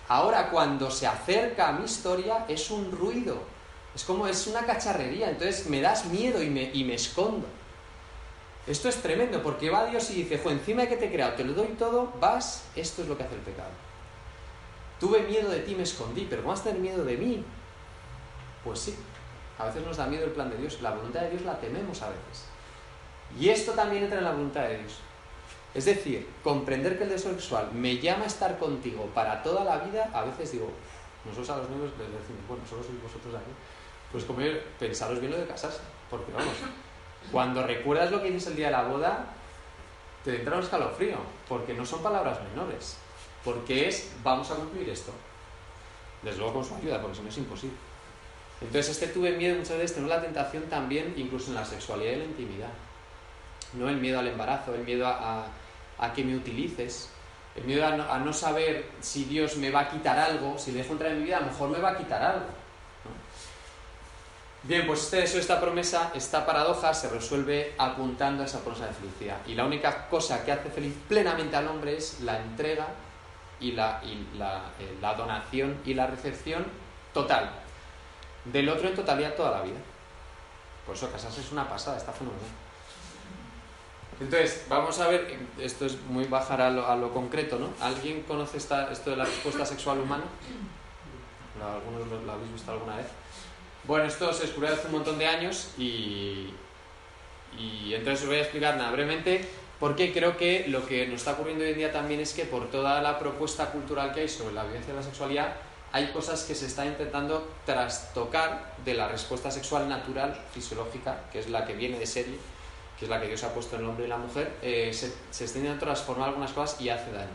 [0.08, 3.38] ahora cuando se acerca a mi historia es un ruido.
[3.94, 7.46] Es como, es una cacharrería, entonces me das miedo y me, y me escondo.
[8.66, 11.32] Esto es tremendo, porque va Dios y dice, jo, encima de que te he creado,
[11.32, 13.70] te lo doy todo, vas, esto es lo que hace el pecado.
[15.00, 17.44] Tuve miedo de ti, me escondí, pero ¿cómo vas a tener miedo de mí?
[18.62, 18.94] Pues sí,
[19.58, 22.02] a veces nos da miedo el plan de Dios, la voluntad de Dios la tememos
[22.02, 22.44] a veces.
[23.38, 24.98] Y esto también entra en la voluntad de Dios.
[25.72, 29.78] Es decir, comprender que el deseo sexual me llama a estar contigo para toda la
[29.78, 30.70] vida, a veces digo,
[31.24, 33.52] nosotros a los nuevos les decimos, bueno, solo sois vosotros aquí,
[34.10, 34.40] pues como
[34.78, 36.54] pensaros bien lo de casarse, porque vamos,
[37.32, 39.26] cuando recuerdas lo que dices el día de la boda,
[40.24, 41.16] te entra un escalofrío,
[41.48, 42.96] porque no son palabras menores,
[43.44, 45.12] porque es, vamos a cumplir esto.
[46.22, 47.76] Desde luego con su ayuda, porque si no es imposible.
[48.60, 52.16] Entonces, este tuve miedo muchas veces, tenemos la tentación también, incluso en la sexualidad y
[52.16, 52.68] la intimidad.
[53.72, 55.46] No el miedo al embarazo, el miedo a,
[56.14, 57.08] que me utilices,
[57.56, 60.72] el miedo a no, a no, saber si Dios me va a quitar algo, si
[60.72, 62.46] le dejo entrar en mi vida, a lo mejor me va a quitar algo.
[64.62, 69.38] Bien, pues este esta promesa, esta paradoja se resuelve apuntando a esa promesa de felicidad.
[69.46, 72.86] Y la única cosa que hace feliz plenamente al hombre es la entrega
[73.58, 76.66] y la, eh, la, donación y la recepción
[77.14, 77.50] total.
[78.44, 79.78] Del otro en totalidad toda la vida.
[80.84, 82.44] Por eso casarse es una pasada, está fenomenal.
[84.20, 87.70] Entonces, vamos a ver, esto es muy bajar a lo, concreto, ¿no?
[87.80, 90.24] ¿Alguien conoce esta, esto de la respuesta sexual humana?
[91.58, 93.06] ¿Algunos lo habéis visto alguna vez?
[93.84, 96.50] Bueno, esto se descubrió hace un montón de años y,
[97.58, 99.48] y entonces os voy a explicar nada brevemente
[99.80, 102.70] porque creo que lo que nos está ocurriendo hoy en día también es que por
[102.70, 105.54] toda la propuesta cultural que hay sobre la violencia de la sexualidad,
[105.90, 111.48] hay cosas que se están intentando trastocar de la respuesta sexual natural, fisiológica, que es
[111.48, 112.38] la que viene de serie,
[112.98, 115.12] que es la que Dios ha puesto en el hombre y la mujer, eh, se,
[115.30, 117.30] se están intentando transformar algunas cosas y hace daño.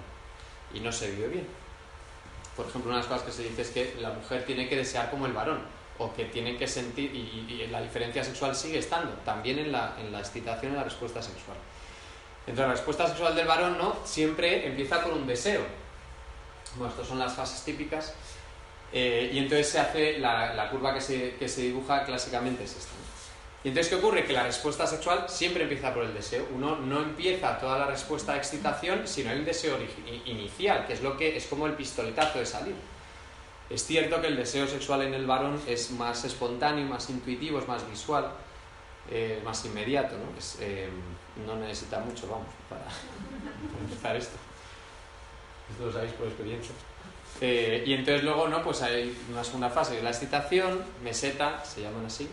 [0.71, 1.47] Y no se vive bien.
[2.55, 4.75] Por ejemplo, una de las cosas que se dice es que la mujer tiene que
[4.77, 5.61] desear como el varón,
[5.97, 10.11] o que tiene que sentir, y, la diferencia sexual sigue estando, también en la, en
[10.11, 11.57] la excitación y la respuesta sexual.
[12.47, 15.61] Entonces, la respuesta sexual del varón no siempre empieza con un deseo.
[16.75, 18.13] Bueno, estas son las fases típicas.
[18.93, 22.77] Eh, y entonces se hace la, la curva que se, que se, dibuja clásicamente es
[22.77, 22.91] esta.
[23.63, 24.25] Y entonces, ¿qué ocurre?
[24.25, 26.47] Que la respuesta sexual siempre empieza por el deseo.
[26.53, 29.79] Uno no empieza toda la respuesta de excitación, sino el deseo
[30.25, 32.75] inicial, que es lo que es como el pistoletazo de salir.
[33.69, 37.67] Es cierto que el deseo sexual en el varón es más espontáneo, más intuitivo, es
[37.67, 38.31] más visual,
[39.09, 40.37] eh, más inmediato, ¿no?
[40.37, 40.87] Es, eh,
[41.45, 42.93] no necesita mucho, vamos, para, para,
[43.83, 44.37] empezar esto.
[45.71, 46.75] Esto lo sabéis por experiencia.
[47.41, 48.63] Eh, y entonces luego, ¿no?
[48.63, 52.29] Pues hay una segunda fase, que es la excitación, meseta, se llaman así,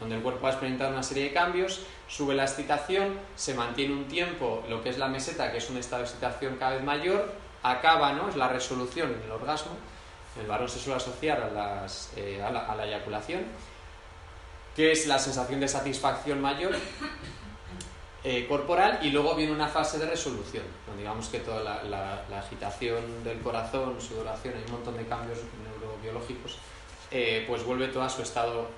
[0.00, 3.94] donde el cuerpo va a experimentar una serie de cambios, sube la excitación, se mantiene
[3.94, 6.82] un tiempo lo que es la meseta, que es un estado de excitación cada vez
[6.82, 8.28] mayor, acaba, ¿no?
[8.28, 9.72] Es la resolución en el orgasmo,
[10.40, 13.44] el varón se suele asociar a, las, eh, a, la, a la eyaculación,
[14.74, 16.74] que es la sensación de satisfacción mayor,
[18.24, 22.24] eh, corporal y luego viene una fase de resolución, donde digamos que toda la, la,
[22.30, 26.58] la, agitación del corazón, sudoración, hay un montón de cambios neurobiológicos,
[27.10, 28.68] eh, pues vuelve todo a su estado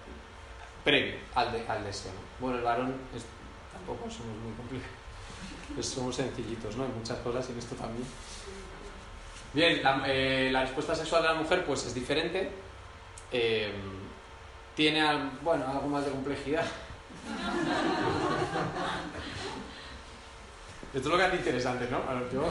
[0.83, 2.13] previo al, de, al deseo.
[2.13, 2.21] ¿no?
[2.41, 3.25] Bueno, el varón es,
[3.73, 4.97] tampoco somos muy complicados,
[5.75, 6.87] pues somos sencillitos, ¿no?
[6.87, 8.07] En muchas cosas y en esto también.
[9.55, 12.51] Bien, la, eh, la respuesta sexual de la mujer pues es diferente,
[14.75, 15.03] tiene,
[15.43, 16.65] bueno, algo más de complejidad.
[20.95, 22.01] Esto es lo que hace interesante, ¿no?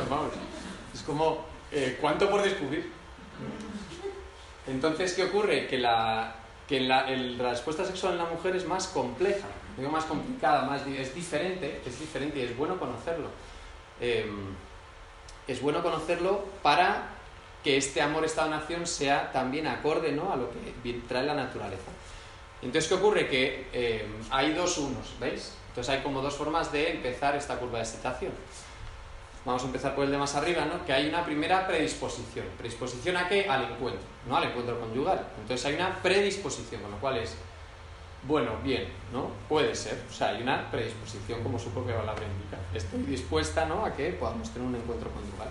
[0.10, 0.32] Vamos,
[0.94, 2.92] es como, eh, ¿cuánto por descubrir?
[4.68, 5.68] Entonces, ¿qué ocurre?
[5.68, 6.36] Que, la,
[6.68, 10.63] que la, el, la, respuesta sexual en la mujer es más compleja, digo más complicada,
[10.63, 13.30] más, es diferente, es diferente y es bueno conocerlo.
[14.02, 14.30] Eh,
[15.47, 17.10] es bueno conocerlo para
[17.63, 20.34] que este amor, esta donación sea también acorde ¿no?
[20.34, 21.91] a lo que trae la naturaleza.
[22.62, 23.27] Entonces, ¿qué ocurre?
[23.27, 25.53] Que eh, hay dos unos, ¿veis?
[25.69, 28.32] Entonces hay como dos formas de empezar esta curva de excitación.
[29.45, 30.86] Vamos a empezar por el de más arriba, ¿no?
[30.86, 32.45] Que hay una primera predisposición.
[32.58, 33.49] ¿Predisposición a qué?
[33.49, 34.38] Al encuentro, ¿no?
[34.38, 35.27] Al encuentro conyugal.
[35.41, 37.36] Entonces hay una predisposición, con lo cual es,
[38.27, 39.29] bueno, bien, ¿no?
[39.49, 40.01] Puede ser.
[40.09, 42.57] O sea, hay una predisposición, como su propia palabra indica.
[42.73, 43.86] Estoy dispuesta, ¿no?
[43.86, 45.49] A que podamos tener un encuentro conyugal.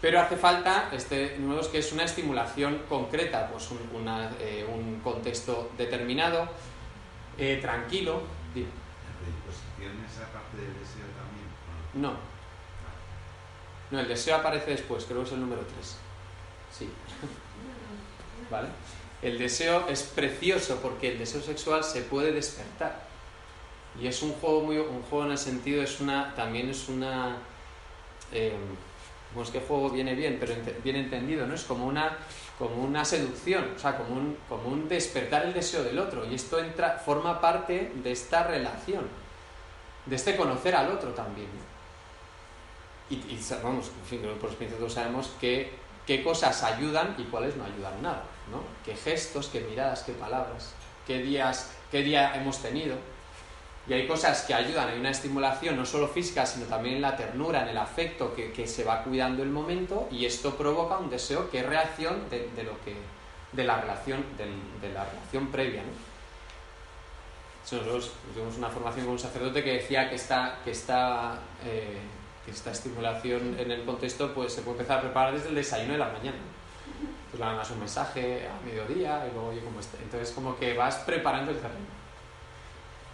[0.00, 4.66] Pero hace falta, este nuevo es que es una estimulación concreta, pues un, una, eh,
[4.70, 6.46] un contexto determinado,
[7.38, 8.22] eh, tranquilo.
[8.54, 8.68] Dime.
[9.18, 11.48] ¿Predisposición esa parte del deseo también?
[11.94, 12.34] No.
[13.90, 15.96] No, el deseo aparece después, creo que es el número 3.
[16.70, 16.90] Sí.
[18.50, 18.68] ¿Vale?
[19.24, 23.02] El deseo es precioso porque el deseo sexual se puede despertar.
[24.00, 27.38] Y es un juego muy un juego en el sentido es una también es una
[28.32, 28.52] eh,
[29.34, 31.54] pues que juego viene bien, pero ent bien entendido, ¿no?
[31.54, 32.18] Es como una,
[32.58, 36.24] como una seducción, o sea, como un, como un despertar el deseo del otro.
[36.30, 39.08] Y esto entra, forma parte de esta relación,
[40.06, 41.48] de este conocer al otro también.
[43.10, 45.72] Y, vamos, en fin, por experiencia todos sabemos que,
[46.06, 48.62] qué cosas ayudan y cuáles no ayudan nada, ¿no?
[48.84, 50.72] Qué gestos, qué miradas, qué palabras,
[51.06, 52.96] qué días, qué día hemos tenido.
[53.86, 57.16] Y hay cosas que ayudan, hay una estimulación no solo física, sino también en la
[57.16, 61.10] ternura, en el afecto, que, que se va cuidando el momento y esto provoca un
[61.10, 62.96] deseo que es reacción de, de lo que,
[63.54, 65.82] de la relación, de, la relación previa.
[65.82, 65.90] ¿no?
[67.62, 71.98] Nosotros tuvimos una formación con un sacerdote que decía que esta, que esta, eh,
[72.46, 75.98] esta estimulación en el contexto pues, se puede empezar a preparar desde el desayuno de
[75.98, 76.38] la mañana.
[77.24, 79.98] Entonces le mandas un mensaje a mediodía y luego oye como este.
[80.02, 82.04] Entonces como que vas preparando el terreno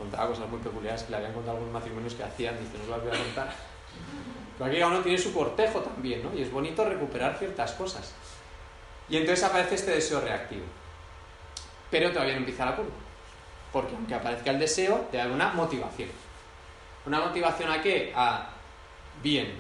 [0.01, 2.89] contaba cosas muy peculiares que le habían contado algunos matrimonios que hacían, dice, no os
[2.89, 3.53] las voy a contar.
[4.57, 6.35] Pero aquí cada uno tiene su cortejo también, ¿no?
[6.35, 8.15] Y es bonito recuperar ciertas cosas.
[9.11, 10.65] Y entonces aparece este deseo reactivo.
[11.91, 12.91] Pero todavía no empieza la curva.
[13.73, 16.09] Porque aunque aparezca el deseo, te da una motivación.
[17.05, 18.13] ¿Una motivación a qué?
[18.17, 18.50] A,
[19.23, 19.53] bien,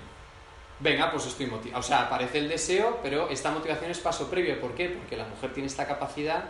[0.78, 1.80] venga, pues estoy motivado.
[1.80, 4.60] O sea, aparece el deseo, pero esta motivación es paso previo.
[4.60, 4.88] ¿Por qué?
[4.88, 6.44] Porque la mujer tiene esta capacidad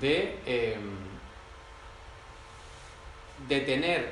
[0.00, 0.38] de...
[0.46, 0.78] Eh,
[3.48, 4.08] de tener...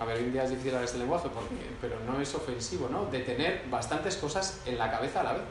[0.00, 2.88] A ver, hoy en día es difícil hablar este lenguaje, porque, pero no es ofensivo,
[2.88, 3.06] ¿no?
[3.06, 5.42] De tener bastantes cosas en la cabeza a la vez.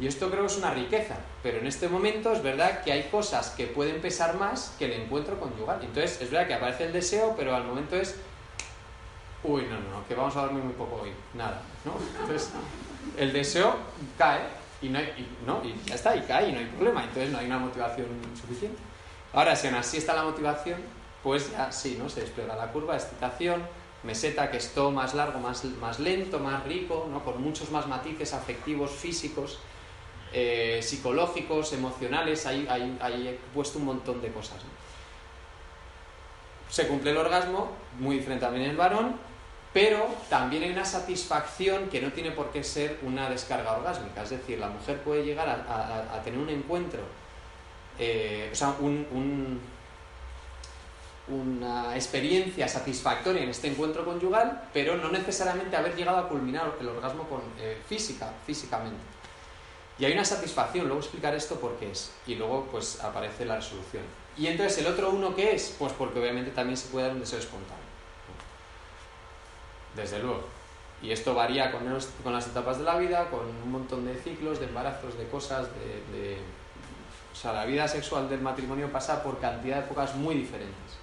[0.00, 3.04] Y esto creo que es una riqueza, pero en este momento es verdad que hay
[3.10, 5.80] cosas que pueden pesar más que el encuentro conyugal.
[5.82, 8.16] Entonces, es verdad que aparece el deseo, pero al momento es,
[9.44, 11.94] uy, no, no, que vamos a dormir muy poco hoy, nada, ¿no?
[12.20, 12.50] Entonces,
[13.16, 13.74] el deseo
[14.18, 14.40] cae
[14.80, 15.62] y, no, hay, y, ¿no?
[15.64, 18.06] y ya está, y cae y no hay problema, entonces no hay una motivación
[18.40, 18.78] suficiente.
[19.32, 20.80] Ahora, si aún así está la motivación,
[21.22, 22.08] pues ya sí, ¿no?
[22.08, 23.62] Se despliega la curva, excitación,
[24.02, 27.24] meseta, que es todo más largo, más, más lento, más rico, ¿no?
[27.24, 29.60] con muchos más matices afectivos, físicos,
[30.32, 34.58] eh, psicológicos, emocionales, ahí, ahí- ahí he puesto un montón de cosas.
[36.68, 39.16] Se cumple el orgasmo, muy diferente también el varón,
[39.72, 44.22] pero también hay una satisfacción que no tiene por qué ser una descarga orgásmica.
[44.22, 47.00] Es decir, la mujer puede llegar a, tener un encuentro,
[47.98, 49.60] eh, o sea, un- un-
[51.28, 56.88] una experiencia satisfactoria en este encuentro conyugal, pero no necesariamente haber llegado a culminar el
[56.88, 58.98] orgasmo con, eh, física, físicamente.
[59.98, 63.56] Y hay una satisfacción, luego explicar esto por qué es, y luego pues aparece la
[63.56, 64.02] resolución.
[64.36, 67.20] Y entonces el otro uno qué es, pues porque obviamente también se puede dar un
[67.20, 67.91] deseo espontáneo.
[69.96, 70.42] Desde luego.
[71.02, 74.14] Y esto varía con, los- con las etapas de la vida, con un montón de
[74.16, 76.38] ciclos, de embarazos, de cosas, de, de-
[77.32, 80.96] O sea, la vida sexual del matrimonio pasa por cantidad de épocas muy diferentes.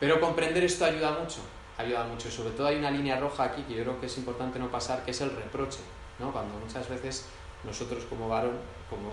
[0.00, 1.38] Pero comprender esto ayuda mucho,
[1.78, 2.28] ayuda mucho.
[2.28, 4.68] Y sobre todo hay una línea roja aquí que yo creo que es importante no
[4.70, 5.80] pasar, que es el reproche.
[6.18, 6.32] ¿no?
[6.32, 7.26] Cuando muchas veces
[7.64, 8.56] nosotros como varón,
[8.88, 9.10] como,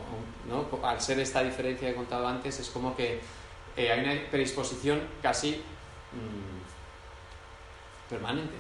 [0.48, 0.88] ¿no?
[0.88, 3.20] al ser esta diferencia que he contado antes, es como que
[3.76, 5.62] eh, hay una predisposición casi
[6.12, 6.63] mm,
[8.14, 8.54] permanente.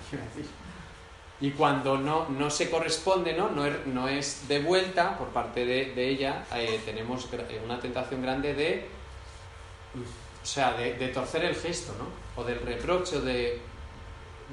[1.39, 3.49] Y cuando no, no se corresponde, ¿no?
[3.49, 8.21] No, es, no es de vuelta por parte de, ella, eh, tenemos eh, una tentación
[8.21, 8.85] grande de,
[10.41, 12.41] o sea, de, torcer el gesto, ¿no?
[12.41, 13.59] O del reproche, o de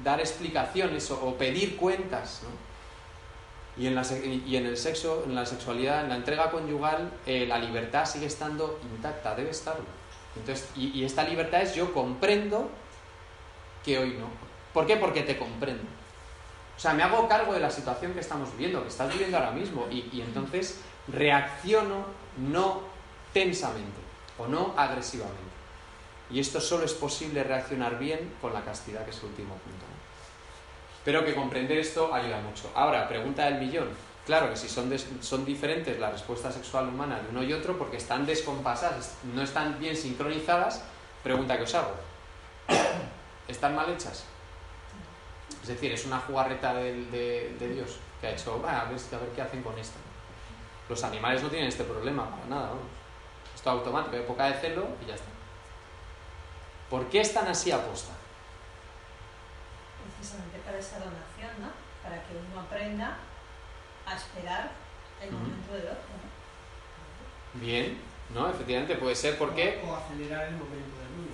[0.03, 3.81] dar explicaciones o, pedir cuentas, ¿no?
[3.81, 4.05] Y en, la,
[4.45, 8.25] y en el sexo, en la sexualidad, en la entrega conyugal, eh, la libertad sigue
[8.25, 9.85] estando intacta, debe estarlo.
[10.35, 12.69] Entonces, y esta libertad es yo comprendo
[13.83, 14.50] que hoy no.
[14.73, 14.97] ¿Por qué?
[14.97, 15.83] Porque te comprendo.
[16.77, 19.51] O sea, me hago cargo de la situación que estamos viviendo, que estás viviendo ahora
[19.51, 22.05] mismo, y, entonces reacciono
[22.37, 22.81] no
[23.33, 23.99] tensamente
[24.37, 25.39] o no agresivamente.
[26.31, 29.85] Y esto solo es posible reaccionar bien con la castidad, que es el último punto.
[31.03, 32.71] Pero que comprender esto ayuda mucho.
[32.73, 33.89] Ahora, pregunta del millón.
[34.25, 38.25] Claro que si son diferentes la respuesta sexual humana de uno y otro, porque están
[38.25, 40.83] descompasadas, no están bien sincronizadas,
[41.21, 41.93] pregunta que os hago.
[43.47, 44.25] ¿Están mal hechas?
[45.61, 48.97] Es decir, es una jugarreta del- de, de Dios que ha hecho, "Ah, a ver,
[48.99, 49.97] a ver qué hacen con esto.
[50.89, 52.83] Los animales no tienen este problema para nada, vamos.
[53.55, 55.27] Esto automático, época de celo y ya está.
[56.89, 58.13] ¿Por qué están así aposta?
[60.17, 61.69] precisamente para esa donación, ¿no?
[62.03, 63.17] Para que uno aprenda
[64.05, 64.71] a esperar
[65.21, 66.09] el momento del otro,
[67.53, 67.59] ¿no?
[67.61, 67.97] Bien,
[68.33, 68.49] ¿no?
[68.49, 71.33] Efectivamente puede ser porque O acelerar el momento del uno.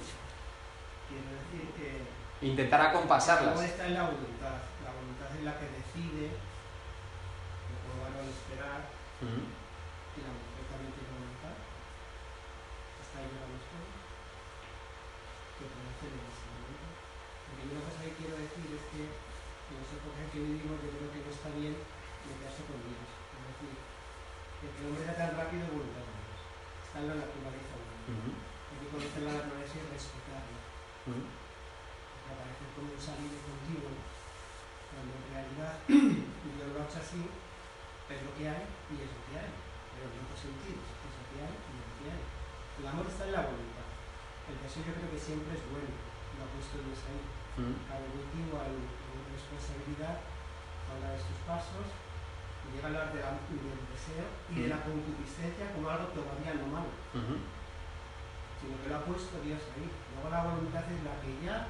[1.07, 2.01] Quiero decir que
[2.41, 3.59] intentar acompasarlas.
[3.61, 4.57] está en la voluntad.
[4.85, 8.79] La voluntad es la que decide que puedo varón esperar
[9.25, 9.41] Ujú.
[9.41, 11.55] y la mujer también tiene voluntad.
[13.01, 13.93] Hasta ahí llegamos todos.
[15.57, 16.87] Que puede hacer en ese momento.
[17.47, 20.89] Porque una cosa que quiero decir es que en las épocas en que vivimos yo
[20.93, 21.75] creo que no está bien
[22.67, 23.07] con Dios.
[23.07, 23.73] Es decir,
[24.61, 25.65] que el hombre tan rápido.
[25.67, 28.37] Está en la naturaleza humana.
[28.37, 30.57] Hay que conocer la naturaleza y respetarla.
[32.29, 33.91] Aparece como un salir continuo,
[34.91, 39.21] cuando en realidad Dios lo ha hecho así, es lo que hay y es lo
[39.27, 39.51] que hay.
[39.97, 42.23] Pero en otros sentidos, es lo que hay y lo que hay.
[42.77, 43.87] El amor está en la voluntad.
[44.47, 45.91] El deseo yo creo que siempre es bueno,
[46.37, 47.21] lo ha puesto Dios ahí.
[47.57, 47.73] Ujú.
[47.89, 50.21] Cada motivo hay una responsabilidad,
[50.87, 54.83] habla de sus pasos, y llega a hablar de la- del deseo y de la
[54.85, 56.91] concupiscencia como algo todavía no malo
[58.59, 59.87] sino que lo ha puesto Dios ahí.
[60.13, 61.67] Luego la voluntad es la que ya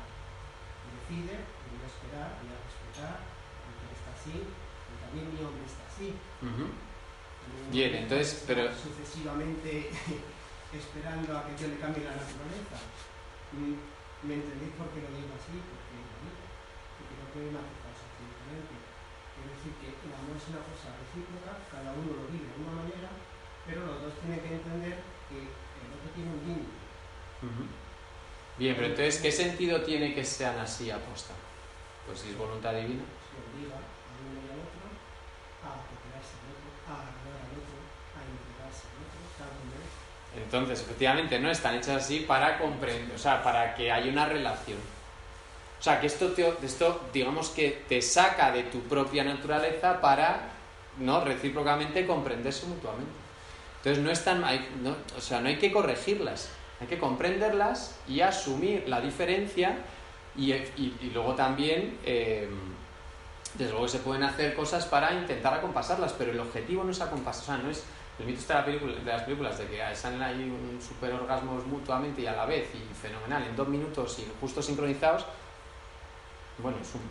[1.08, 1.39] decide,
[1.72, 3.15] voy a esperar, voy a respetar,
[3.63, 6.12] mujer está así, y también mi hombre está así.
[7.72, 9.88] Bien, entonces, pero- Sucesivamente
[10.76, 12.78] esperando a que Dios le cambie la naturaleza.
[13.56, 15.56] ¿Me entendéis por qué lo digo así?
[15.56, 16.43] Porque lo digo.
[17.00, 18.76] Porque no puede matizarse absolutamente.
[18.76, 22.84] Es decir, que el amor es una cosa recíproca, cada uno lo vive de una
[22.84, 23.10] manera,
[23.63, 25.00] pero los dos tienen que entender
[25.32, 26.76] que el otro tiene un límite.
[28.58, 31.34] Bien, pero entonces, ¿qué sentido tiene que sean así aposta?
[32.08, 33.04] Pues si es voluntad divina.
[40.44, 44.77] Entonces, efectivamente, no están hechas así para comprender, o sea, para que haya una relación.
[45.79, 50.50] O sea, que esto, te- esto digamos que te saca de tu propia naturaleza para,
[50.98, 51.23] ¿no?
[51.23, 53.12] Recíprocamente comprenderse mutuamente.
[53.77, 56.50] Entonces, no están, hay- no- o sea, no hay que corregirlas,
[56.80, 59.78] hay que comprenderlas y asumir la diferencia
[60.36, 60.54] y,
[61.13, 62.48] luego también, eh,
[63.56, 67.42] desde luego se pueden hacer cosas para intentar acompasarlas, pero el objetivo no es acompasar,
[67.42, 67.84] o sea, no es
[68.19, 71.65] el mito de, la película- de las películas de que salen ahí un super orgasmos
[71.65, 75.25] mutuamente y a la vez y fenomenal en dos minutos y justo sincronizados
[76.60, 77.02] Bueno, es, un,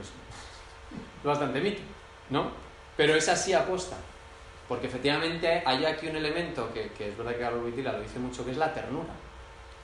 [0.00, 1.82] es bastante mito,
[2.30, 2.50] ¿no?
[2.96, 3.96] Pero es así aposta.
[4.68, 8.18] Porque efectivamente hay aquí un elemento que, que es verdad que Carlos Witila lo dice
[8.18, 9.12] mucho, que es la ternura.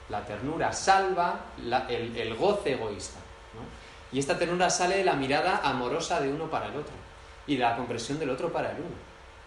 [0.09, 3.19] La ternura salva la- el, el goce egoísta.
[3.53, 3.61] ¿no?
[4.15, 6.93] Y esta ternura sale de la mirada amorosa de uno para el otro
[7.47, 8.95] y de la comprensión del otro para el uno.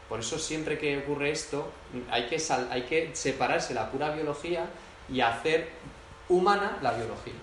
[0.09, 1.70] Por eso siempre que ocurre esto
[2.11, 4.66] hay que, sal- hay que separarse la pura biología
[5.12, 5.68] y hacer
[6.28, 7.34] humana la biología.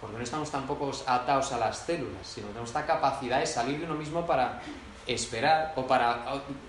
[0.00, 3.78] Porque no estamos tampoco atados a las células, sino que tenemos esta capacidad de salir
[3.78, 4.60] de uno mismo para
[5.06, 6.24] esperar o para,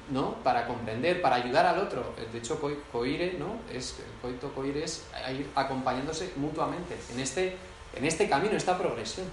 [0.10, 0.36] ¿no?
[0.44, 2.14] para comprender, para ayudar al otro.
[2.32, 3.58] De hecho, coi- coire, ¿no?
[3.76, 7.58] es, coito coire es ir acompañándose mutuamente en este,
[7.96, 9.26] en este camino, esta progresión.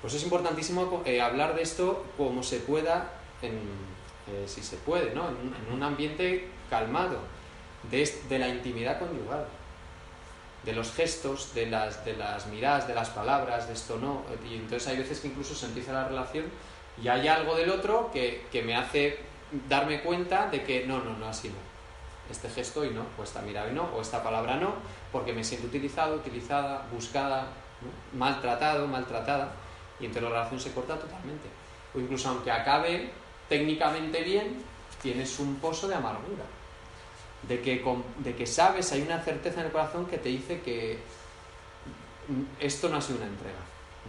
[0.00, 3.10] Pues es importantísimo co- eh, hablar de esto como se pueda,
[3.42, 3.54] en,
[4.28, 5.28] eh, si se puede, ¿no?
[5.28, 7.18] en, un- en un ambiente calmado,
[7.90, 9.46] de, de la intimidad conyugal,
[10.62, 14.22] de los gestos, de las, de las miradas, de las palabras, de esto no.
[14.48, 16.44] Y entonces hay veces que incluso se empieza la relación
[17.02, 19.18] y hay algo del otro que, que me hace
[19.68, 21.54] darme cuenta de que no, no, no, así no.
[22.30, 24.74] Este gesto y no, o esta mirada y no, o esta palabra no,
[25.12, 27.48] porque me siento utilizado, utilizada, buscada,
[28.14, 29.52] maltratado, maltratada,
[30.00, 31.48] y entonces la relación se corta totalmente.
[31.94, 33.10] O incluso aunque acabe
[33.48, 34.62] técnicamente bien,
[35.02, 36.44] tienes un pozo de amargura.
[37.42, 40.60] De que, con- de que sabes, hay una certeza en el corazón que te dice
[40.62, 40.98] que
[42.28, 43.58] mm, esto no ha sido una entrega,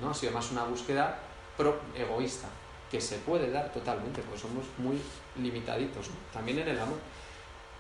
[0.02, 0.12] ¿no?
[0.12, 1.20] ha sido más una búsqueda
[1.58, 2.48] pro- egoísta,
[2.96, 4.98] que se puede dar totalmente, porque somos muy
[5.42, 6.16] limitaditos, ¿no?
[6.32, 6.98] también en el amor.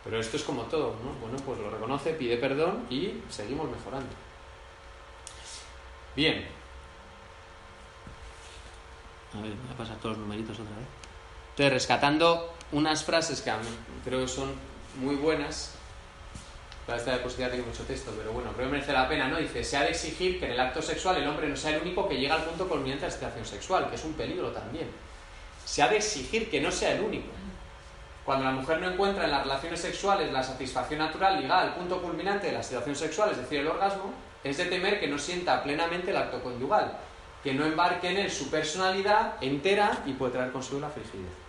[0.03, 1.13] Pero esto es como todo, ¿no?
[1.22, 4.09] Bueno, pues lo reconoce, pide perdón y seguimos mejorando.
[6.16, 6.45] Bien.
[9.34, 10.88] A ver, voy a pasar todos los numeritos otra vez.
[11.51, 13.68] Entonces, rescatando unas frases que a mí
[14.03, 14.53] creo que son
[14.99, 15.74] muy buenas,
[16.86, 19.38] para esta diapositiva tengo mucho texto, pero bueno, creo que merece la pena, ¿no?
[19.38, 21.82] Dice, se ha de exigir que en el acto sexual el hombre no sea el
[21.82, 24.88] único que llega al punto culminante de la excitación sexual, que es un peligro también.
[25.66, 27.30] Se ha de exigir que no sea el único.
[28.24, 32.02] Cuando la mujer no encuentra en las relaciones sexuales la satisfacción natural ligada al punto
[32.02, 34.14] culminante de la excitación sexual, es decir, el orgasmo,
[34.44, 36.98] es de temer que no sienta plenamente el acto conyugal,
[37.44, 41.45] que no embarque en él su personalidad entera y puede traer consigo la frigidez.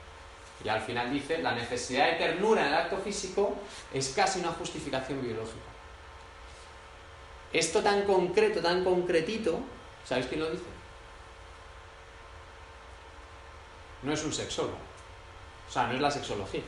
[0.66, 3.54] Y al final dice, la necesidad de ternura en el acto físico
[3.94, 5.70] es casi una justificación biológica.
[7.52, 9.60] Esto tan concreto, tan concretito,
[10.04, 10.64] ¿sabéis quién lo dice?
[14.02, 14.76] No es un sexólogo.
[15.68, 16.62] O sea, no es la sexología.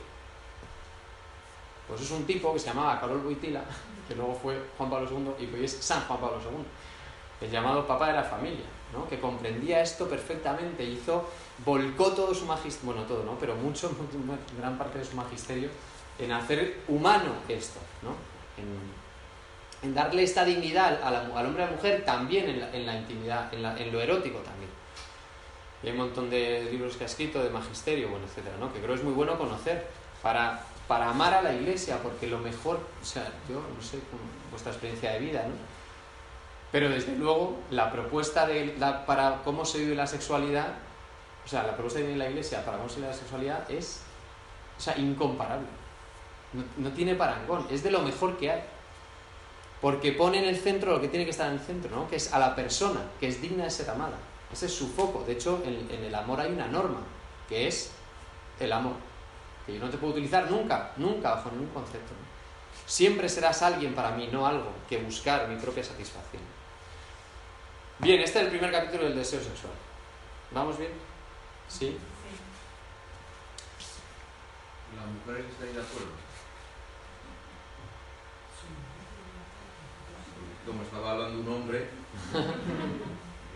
[1.85, 3.65] Pues es un tipo que se llamaba Carol Boitila,
[4.07, 7.85] que luego fue Juan Pablo II y hoy es San Juan Pablo II, el llamado
[7.85, 9.09] Papa de la Familia, ¿no?
[9.09, 11.27] que comprendía esto perfectamente, hizo,
[11.65, 13.37] volcó todo su magisterio, bueno, todo, ¿no?
[13.39, 13.91] pero mucho,
[14.57, 15.69] gran parte de su magisterio
[16.17, 18.09] en hacer humano esto, ¿no?
[18.57, 22.59] en, en darle esta dignidad a la- al hombre y a la mujer también en
[22.59, 24.69] la, en la intimidad, en, la- en lo erótico también.
[25.81, 28.73] Y hay un montón de libros que ha escrito de magisterio, bueno, etcétera, ¿no?
[28.73, 29.87] Que creo es muy bueno conocer
[30.21, 34.19] para, para amar a la iglesia, porque lo mejor, o sea, yo no sé con
[34.51, 35.53] vuestra experiencia de vida, ¿no?
[36.73, 40.73] Pero desde luego, la propuesta de la- para cómo se vive la sexualidad,
[41.49, 44.01] o sea, la propuesta que tiene la iglesia para vive la sexualidad es,
[44.77, 45.65] o sea, incomparable.
[46.53, 48.61] No, no tiene parangón, es de lo mejor que hay.
[49.81, 52.07] Porque pone en el centro lo que tiene que estar en el centro, ¿no?
[52.07, 54.15] Que es a la persona, que es digna de ser amada.
[54.53, 55.23] Ese es su foco.
[55.25, 56.99] De hecho, en, el amor hay una norma,
[57.47, 57.93] que es
[58.59, 58.93] el amor.
[59.65, 62.13] Que yo no te puedo utilizar nunca, nunca, bajo ningún concepto.
[62.85, 66.43] Siempre serás alguien para mí, no algo que buscar mi propia satisfacción.
[67.97, 69.73] Bien, este es el primer capítulo del deseo sexual.
[70.51, 71.08] ¿Vamos bien?
[71.69, 71.97] ¿Sí?
[74.95, 76.11] ¿La mujer está ahí de acuerdo?
[80.65, 81.89] Como estaba hablando un hombre,
[82.33, 82.39] yo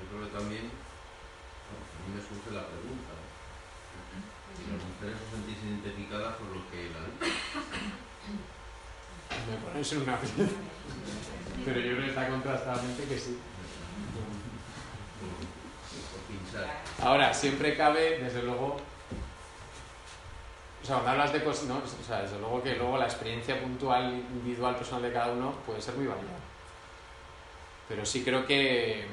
[0.09, 0.71] creo que también
[1.73, 3.13] bueno, a mí me surge la pregunta.
[4.53, 7.01] Si las mujeres os sentís identificadas por lo que la
[9.49, 10.19] Me ponéis en una
[11.65, 13.39] Pero yo creo que está contrastadamente que sí.
[16.11, 16.92] por pinchar.
[17.03, 18.77] Ahora, siempre cabe, desde luego,
[20.81, 21.75] o sea, cuando hablas de cosas, ¿no?
[21.75, 25.81] o sea, desde luego que luego la experiencia puntual, individual, personal de cada uno puede
[25.81, 26.39] ser muy variada.
[27.89, 29.05] Pero sí creo que,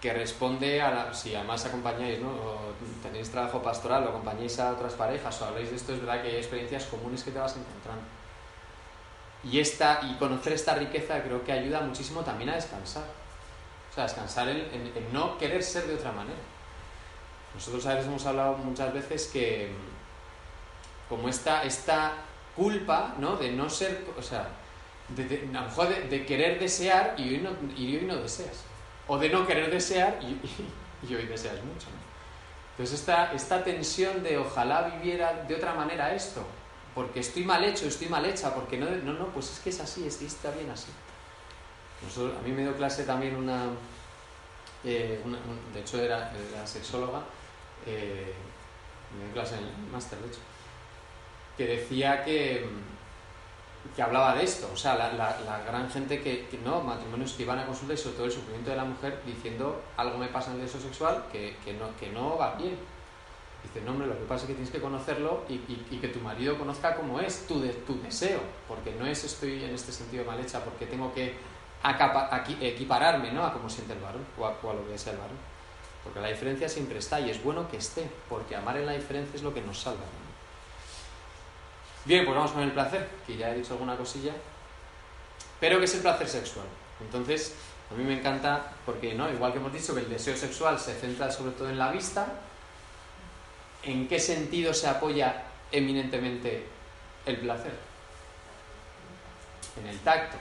[0.00, 2.30] que responde a la, si además acompañáis, ¿no?
[2.30, 2.58] O
[3.02, 6.28] tenéis trabajo pastoral o acompañáis a otras parejas o habláis de esto, es verdad que
[6.28, 8.04] hay experiencias comunes que te vas encontrando.
[9.44, 13.21] Y, esta, y conocer esta riqueza creo que ayuda muchísimo también a descansar.
[13.92, 16.38] O sea, descansar en, en- no querer ser de otra manera.
[17.54, 22.12] Nosotros a veces hemos hablado muchas veces que mm, como esta, esta
[22.56, 23.36] culpa, ¿no?
[23.36, 24.48] De no ser, o sea,
[25.08, 28.64] de, a lo mejor de, querer desear y hoy, no, y hoy no deseas.
[29.08, 30.40] o de no querer desear y,
[31.10, 31.88] y hoy deseas mucho.
[32.72, 36.42] Entonces esta, esta tensión de ojalá viviera de otra manera esto,
[36.94, 39.80] porque estoy mal hecho, estoy mal hecha, porque no, no, no, pues es que es
[39.80, 40.88] así, es, está bien así.
[42.38, 43.66] A mí me dio clase también una,
[44.84, 45.20] eh,
[45.72, 47.22] de hecho era, era sexóloga,
[47.86, 48.32] eh,
[49.16, 50.40] me dio clase en el máster de hecho,
[51.56, 52.66] que decía que,
[53.96, 57.32] que hablaba de esto, o sea, la, la- la gran gente que, que no, matrimonios
[57.32, 60.28] que iban a consulta y sobre todo el sufrimiento de la mujer diciendo algo me
[60.28, 62.76] pasa en el deseo sexual que, que, no, que no va bien.
[63.62, 66.08] Dice, no, hombre, lo que pasa es que tienes que conocerlo y, y- y que
[66.08, 69.92] tu marido conozca cómo es tu, de- tu deseo, porque no es estoy en este
[69.92, 71.34] sentido mal hecha, porque tengo que
[71.82, 73.44] aquí- equipararme ¿no?
[73.44, 75.52] a cómo siente el varón o a, a lo que es el varón.
[76.04, 79.36] Porque la diferencia siempre está y es bueno que esté, porque amar en la diferencia
[79.36, 80.02] es lo que nos salva.
[82.04, 84.32] Bien, pues vamos con el placer, que ya he dicho alguna cosilla.
[85.60, 86.66] Pero ¿qué es el placer sexual?
[87.00, 87.54] Entonces,
[87.90, 89.30] a mí me encanta porque, ¿no?
[89.30, 92.26] Igual que hemos dicho que el deseo sexual se centra sobre todo en la vista,
[93.84, 96.66] ¿en qué sentido se apoya eminentemente
[97.26, 97.74] el placer?
[99.80, 100.36] En el tacto.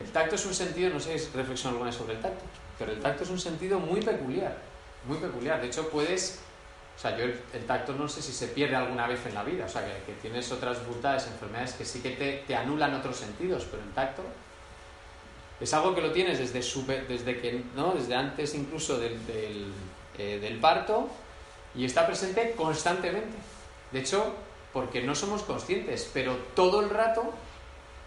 [0.00, 2.44] El tacto es un sentido, no sé si reflexión alguna sobre el tacto,
[2.78, 4.56] pero el tacto es un sentido muy peculiar,
[5.06, 5.60] muy peculiar.
[5.60, 6.38] De hecho, puedes,
[6.96, 9.64] o sea, yo el, tacto no sé si se pierde alguna vez en la vida,
[9.64, 13.66] o sea, que, tienes otras dificultades, enfermedades que sí que te, te anulan otros sentidos,
[13.70, 14.22] pero el tacto
[15.60, 17.92] es algo que lo tienes desde, súper- desde, que, ¿no?
[17.92, 19.18] desde antes incluso del,
[20.16, 21.08] eh, del parto
[21.74, 23.36] y está presente constantemente.
[23.90, 24.34] De hecho,
[24.72, 27.32] porque no somos conscientes, pero todo el rato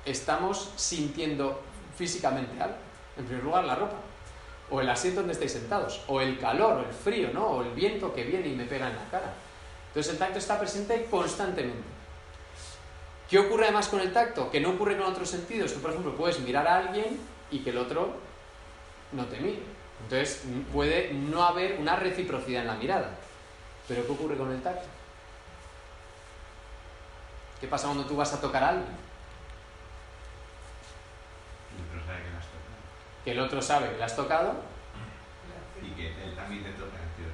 [0.05, 1.61] estamos sintiendo
[1.95, 2.75] físicamente algo.
[3.17, 3.97] En primer lugar, la ropa,
[4.69, 7.45] o el asiento donde estáis sentados, o el calor, o el frío, ¿no?
[7.45, 9.33] o el viento que viene y me pega en la cara.
[9.87, 11.83] Entonces el tacto está presente constantemente.
[13.29, 14.49] ¿Qué ocurre además con el tacto?
[14.49, 15.73] Que no ocurre con otros sentidos.
[15.73, 17.19] Tú, por ejemplo, puedes mirar a alguien
[17.49, 18.15] y que el otro
[19.11, 19.59] no te mire.
[20.03, 23.11] Entonces puede no haber una reciprocidad en la mirada.
[23.87, 24.87] Pero ¿qué ocurre con el tacto?
[27.59, 28.87] ¿Qué pasa cuando tú vas a tocar a alguien?
[31.77, 32.61] Y otro sabe que la has tocado.
[33.25, 34.53] Que el otro sabe que le has tocado
[35.81, 36.87] Y que él también te toca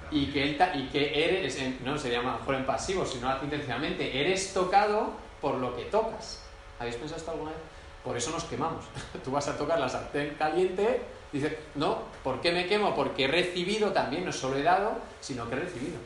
[0.10, 2.66] y que, él ta- y que eres, en- no se llama a lo mejor en
[2.66, 5.12] pasivo, sino intencionalmente, eres tocado
[5.42, 6.44] por lo que tocas.
[6.80, 7.60] ¿Habéis pensado esto alguna vez?
[8.06, 8.86] Por eso nos quemamos.
[9.26, 11.02] Tú vas a tocar la sartén caliente,
[11.34, 12.96] dices, no, ¿por qué me quemo?
[12.96, 15.98] Porque he recibido también, no solo he dado, sino que he recibido.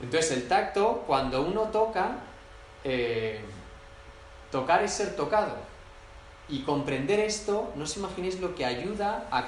[0.00, 2.12] Entonces el tacto, cuando uno toca,
[2.82, 3.40] eh,
[4.50, 5.54] tocar es ser tocado.
[6.52, 9.38] Y comprender esto, no os imaginéis lo que ayuda a,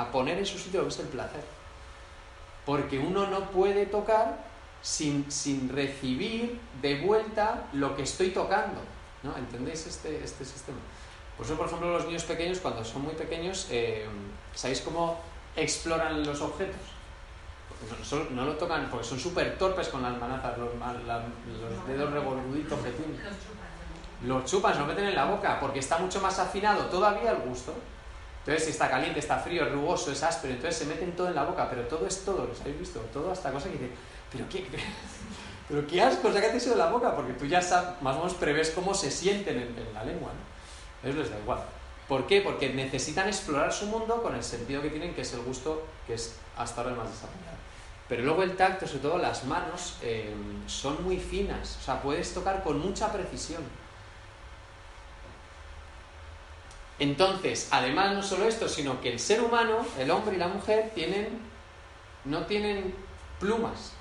[0.00, 1.44] a- poner en su sitio lo que es el placer.
[2.64, 4.38] Porque uno no puede tocar
[4.80, 8.80] sin, sin recibir de vuelta lo que estoy tocando.
[9.22, 9.36] ¿no?
[9.36, 10.78] ¿Entendéis este, este sistema?
[11.36, 14.06] Por eso, por ejemplo, los niños pequeños, cuando son muy pequeños, eh,
[14.54, 15.20] ¿sabéis cómo
[15.54, 16.80] exploran los objetos?
[18.32, 20.70] No, lo tocan porque son súper torpes con las manazas, los,
[21.06, 23.20] la- los dedos revoluditos que tienen.
[24.22, 27.74] Lo chupan, lo meten en la boca porque está mucho más afinado todavía el gusto.
[28.40, 31.34] Entonces, si está caliente, está frío, es rugoso, es áspero, entonces se meten todo en
[31.34, 33.00] la boca, pero todo es todo, ¿los habéis visto?
[33.12, 33.90] Todo hasta cosa que dice,
[34.32, 34.66] pero qué,
[35.68, 38.34] pero qué asco, sácate eso de la boca, porque tú ya sabes, más o menos
[38.34, 41.08] prevés cómo se sienten en, en la lengua, ¿no?
[41.08, 41.60] Eso les da igual.
[42.08, 42.40] ¿Por qué?
[42.40, 46.14] Porque necesitan explorar su mundo con el sentido que tienen, que es el gusto, que
[46.14, 47.58] es hasta ahora el más desarrollado.
[48.08, 50.34] Pero luego el tacto, sobre todo las manos, eh,
[50.66, 53.62] son muy finas, o sea, puedes tocar con mucha precisión.
[56.98, 60.90] Entonces, además no solo esto, sino que el ser humano, el hombre y la mujer,
[60.94, 61.28] tienen,
[62.24, 62.94] no tienen
[63.38, 63.92] plumas,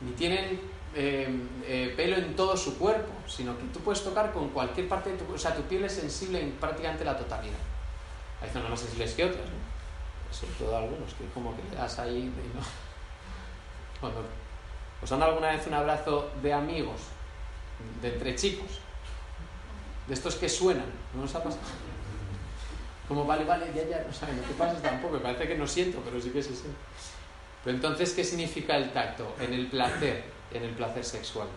[0.00, 0.60] ni tienen
[0.94, 1.28] eh,
[1.66, 5.16] eh, pelo en todo su cuerpo, sino que tú puedes tocar con cualquier parte de
[5.16, 7.58] tu cuerpo, o sea, tu piel es sensible en prácticamente la totalidad.
[8.40, 10.34] Hay zonas más sensibles que otras, ¿no?
[10.34, 14.08] Sobre todo algunos, que como que le das ahí, no.
[15.02, 17.00] Os han dado alguna vez un abrazo de amigos,
[18.00, 18.80] de entre chicos,
[20.06, 21.62] de estos que suenan, ¿no os ha pasado?
[23.08, 25.66] Como, vale, vale, ya, ya, no saben, no te pases tampoco, me parece que no
[25.66, 26.78] siento, pero sí que se siente.
[27.62, 29.34] Pero entonces, ¿qué significa el tacto?
[29.40, 31.48] En el placer, en el placer sexual.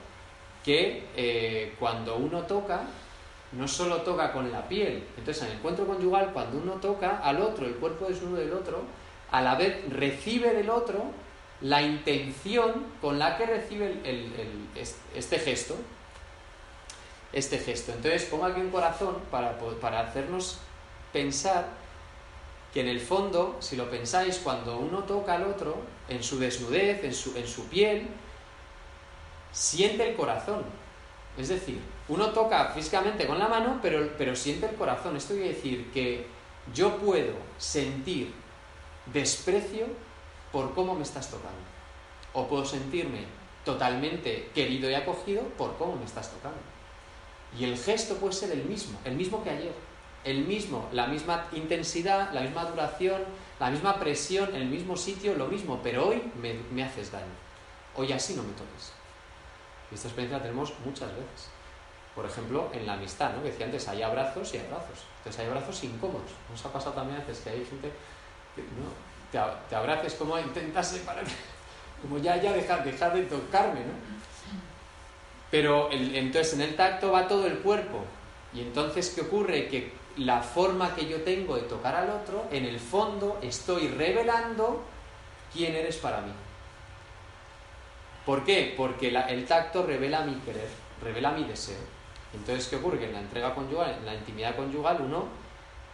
[0.63, 2.81] Que eh, cuando uno toca,
[3.53, 5.03] no solo toca con la piel.
[5.17, 8.83] Entonces, en el encuentro conyugal, cuando uno toca al otro, el cuerpo desnudo del otro,
[9.31, 11.05] a la vez recibe del otro
[11.61, 15.75] la intención con la que recibe el- el- el- est- este gesto.
[17.33, 17.91] Este gesto.
[17.93, 20.59] Entonces, pongo aquí un corazón para, para hacernos
[21.17, 21.65] pensar
[22.71, 27.03] que en el fondo, si lo pensáis, cuando uno toca al otro, en su desnudez,
[27.03, 28.07] en su, en su piel,
[29.51, 30.63] siente el corazón.
[31.37, 35.17] Es decir, uno toca físicamente con la mano, pero, pero siente el corazón.
[35.17, 36.27] Esto quiere decir que
[36.71, 38.31] yo puedo sentir
[39.11, 39.87] desprecio
[40.51, 41.65] por cómo me estás tocando.
[42.33, 43.25] O puedo sentirme
[43.65, 46.59] totalmente querido y acogido por cómo me estás tocando.
[47.57, 49.86] Y el gesto puede ser el mismo, el mismo que ayer.
[50.27, 53.21] El mismo, la misma intensidad, la misma duración,
[53.61, 57.25] la misma presión, el mismo sitio, lo mismo, pero hoy me, me haces daño.
[57.95, 58.91] Hoy así no me toques.
[59.89, 61.47] Y esta experiencia la tenemos muchas veces.
[62.13, 63.41] Por ejemplo, en la amistad, ¿no?
[63.41, 65.05] Que decía antes, hay abrazos y abrazos.
[65.19, 66.31] Entonces hay abrazos incómodos.
[66.51, 67.89] Nos ha pasado también a veces que hay gente
[68.53, 69.07] que ¿no?
[69.69, 71.23] te, abraces como intentas separar,
[72.01, 73.93] como ya, ya, dejar, dejar de tocarme, ¿no?
[75.49, 78.03] Pero entonces en el tacto va todo el cuerpo.
[78.53, 79.67] Y entonces, ¿qué ocurre?
[79.67, 84.83] Que la forma que yo tengo de tocar al otro, en el fondo estoy revelando
[85.53, 86.31] quién eres para mí.
[88.25, 88.73] ¿Por qué?
[88.75, 90.67] Porque el tacto revela mi querer,
[91.01, 91.79] revela mi deseo.
[92.33, 93.05] Entonces, ¿qué ocurre?
[93.05, 95.25] En la entrega conyugal, en la intimidad conyugal, uno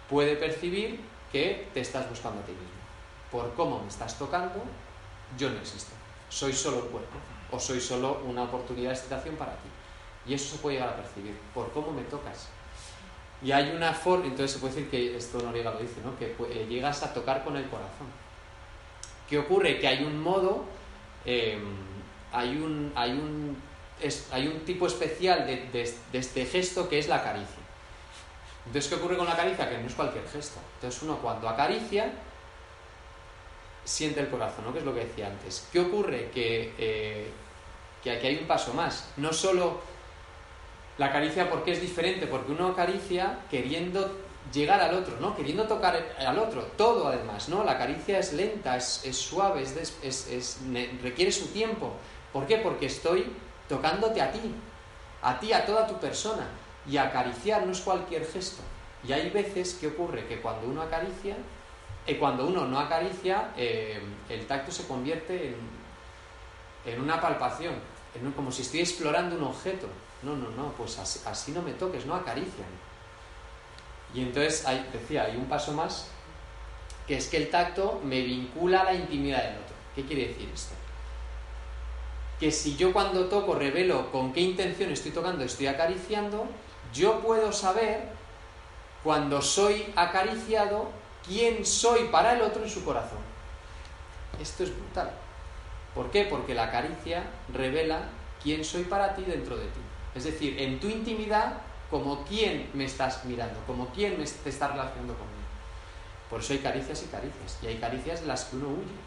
[0.10, 1.00] puede percibir
[1.32, 2.68] que te estás buscando a ti mismo.
[3.32, 4.64] Por cómo me estás tocando,
[5.38, 5.92] yo no existo.
[6.30, 7.18] Soy solo cuerpo.
[7.52, 9.70] O soy solo una oportunidad de excitación para ti.
[10.26, 11.38] Y eso se puede llegar a percibir.
[11.54, 12.50] Por cómo me tocas.
[13.44, 16.18] Y hay una forma, entonces se puede decir que esto Noriega lo dice, ¿no?
[16.18, 18.08] Que eh, llegas a tocar con el corazón.
[19.30, 19.80] ¿Qué ocurre?
[19.80, 20.64] Que hay un modo,
[21.26, 21.58] eh,
[22.32, 23.58] hay, un, hay, un,
[24.32, 27.58] hay un tipo especial de, de- de este gesto que es la caricia.
[28.66, 29.70] Entonces, ¿qué ocurre con la caricia?
[29.70, 30.60] Que no es cualquier gesto.
[30.76, 32.14] Entonces, uno cuando acaricia,
[33.84, 34.72] siente el corazón, ¿no?
[34.74, 35.68] Que es lo que decía antes.
[35.72, 36.30] ¿Qué ocurre?
[36.34, 37.30] Que, eh,
[38.02, 39.10] que aquí hay un paso más.
[39.18, 39.82] No solo
[40.98, 42.28] la caricia, porque es diferente?
[42.28, 44.20] Porque uno acaricia queriendo
[44.54, 45.36] llegar al otro, ¿no?
[45.36, 47.64] Queriendo tocar al otro, todo además, ¿no?
[47.64, 50.60] La caricia es lenta, es, suave, es, es-
[51.02, 51.94] requiere su tiempo.
[52.32, 52.58] ¿Por qué?
[52.58, 53.26] Porque estoy
[53.68, 54.42] tocándote a ti,
[55.22, 56.46] a ti, a toda tu persona.
[56.88, 58.62] Y acariciar no es cualquier gesto.
[59.08, 61.36] Y hay veces que ocurre que cuando uno acaricia,
[62.06, 65.56] eh, cuando uno no acaricia, eh, el tacto se convierte en,
[66.94, 67.74] en una palpación,
[68.14, 69.88] en un- como si estoy explorando un objeto.
[70.24, 72.68] No, no, no, pues así, no me toques, no acarician.
[74.14, 76.08] Y entonces, decía, hay un paso más,
[77.08, 79.76] que es que el tacto me vincula a la intimidad del otro.
[79.96, 80.76] ¿Qué quiere decir esto?
[82.40, 86.48] Que si yo cuando toco revelo con qué intención estoy tocando, estoy acariciando,
[86.94, 88.08] yo puedo saber
[89.04, 90.90] cuando soy acariciado
[91.26, 93.20] quién soy para el otro en su corazón.
[94.40, 95.12] Esto es brutal.
[95.94, 96.26] ¿Por qué?
[96.26, 98.02] Porque la caricia revela
[98.42, 99.80] quién soy para ti dentro de ti.
[100.16, 101.58] Es decir, en tu intimidad,
[101.90, 105.44] como quién me estás mirando, como quién me te está relacionando conmigo.
[106.30, 107.60] Por eso hay caricias y caricias.
[107.62, 108.98] Y hay caricias de las que uno huye.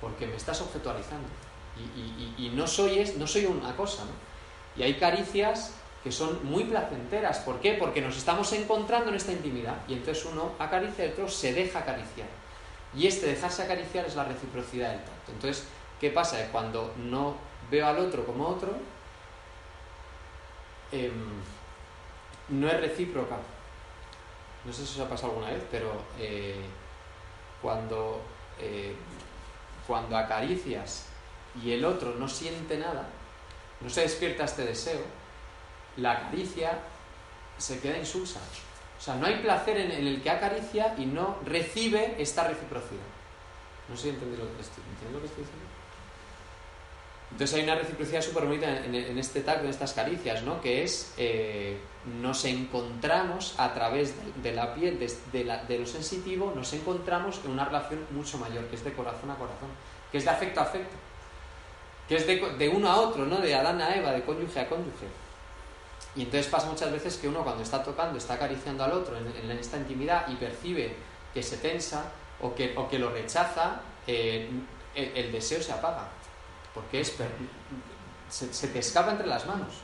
[0.00, 1.26] Porque me estás objetualizando.
[2.36, 4.10] Y, no, soy una cosa, ¿no?
[4.76, 5.72] Y hay caricias
[6.04, 7.38] que son muy placenteras.
[7.38, 7.74] ¿Por qué?
[7.74, 9.76] Porque nos estamos encontrando en esta intimidad.
[9.88, 12.28] Y entonces uno acaricia el otro se deja acariciar.
[12.94, 15.32] Y este dejarse acariciar es la reciprocidad del tacto.
[15.32, 15.64] Entonces,
[16.00, 16.36] ¿qué pasa?
[16.52, 17.36] Cuando no
[17.70, 18.74] veo al otro como otro,
[20.92, 21.42] em,
[22.48, 23.36] no es recíproca.
[24.64, 26.60] No sé si os ha pasado alguna vez, pero eh,
[27.60, 28.20] cuando,
[28.60, 28.94] eh,
[29.86, 31.06] cuando acaricias
[31.62, 33.08] y el otro no siente nada,
[33.80, 35.00] no se despierta este deseo,
[35.96, 36.78] la caricia
[37.58, 38.40] se queda insulsa.
[38.98, 43.02] O sea, no hay placer en, en el que acaricia y no recibe esta reciprocidad.
[43.88, 45.61] No sé si entendéis lo que estoy, ¿entendéis lo que estoy diciendo?
[47.32, 50.60] Entonces hay una reciprocidad súper bonita en, este tacto, en estas caricias, ¿no?
[50.60, 51.78] Que es, eh,
[52.20, 57.52] nos encontramos a través de, la piel, de, de la- lo sensitivo, nos encontramos en
[57.52, 59.70] una relación mucho mayor, que es de corazón a corazón,
[60.10, 60.94] que es de afecto a afecto,
[62.06, 63.38] que es de, uno a otro, ¿no?
[63.38, 65.06] De Adán a Eva, de cónyuge a cónyuge.
[66.14, 69.50] Y entonces pasa muchas veces que uno cuando está tocando, está acariciando al otro en,
[69.52, 70.94] esta intimidad y percibe
[71.32, 72.12] que se tensa
[72.42, 74.50] o que, lo rechaza, eh,
[74.94, 76.08] el deseo se apaga.
[76.74, 77.14] Porque es
[78.28, 79.74] se, se te escapa entre las manos,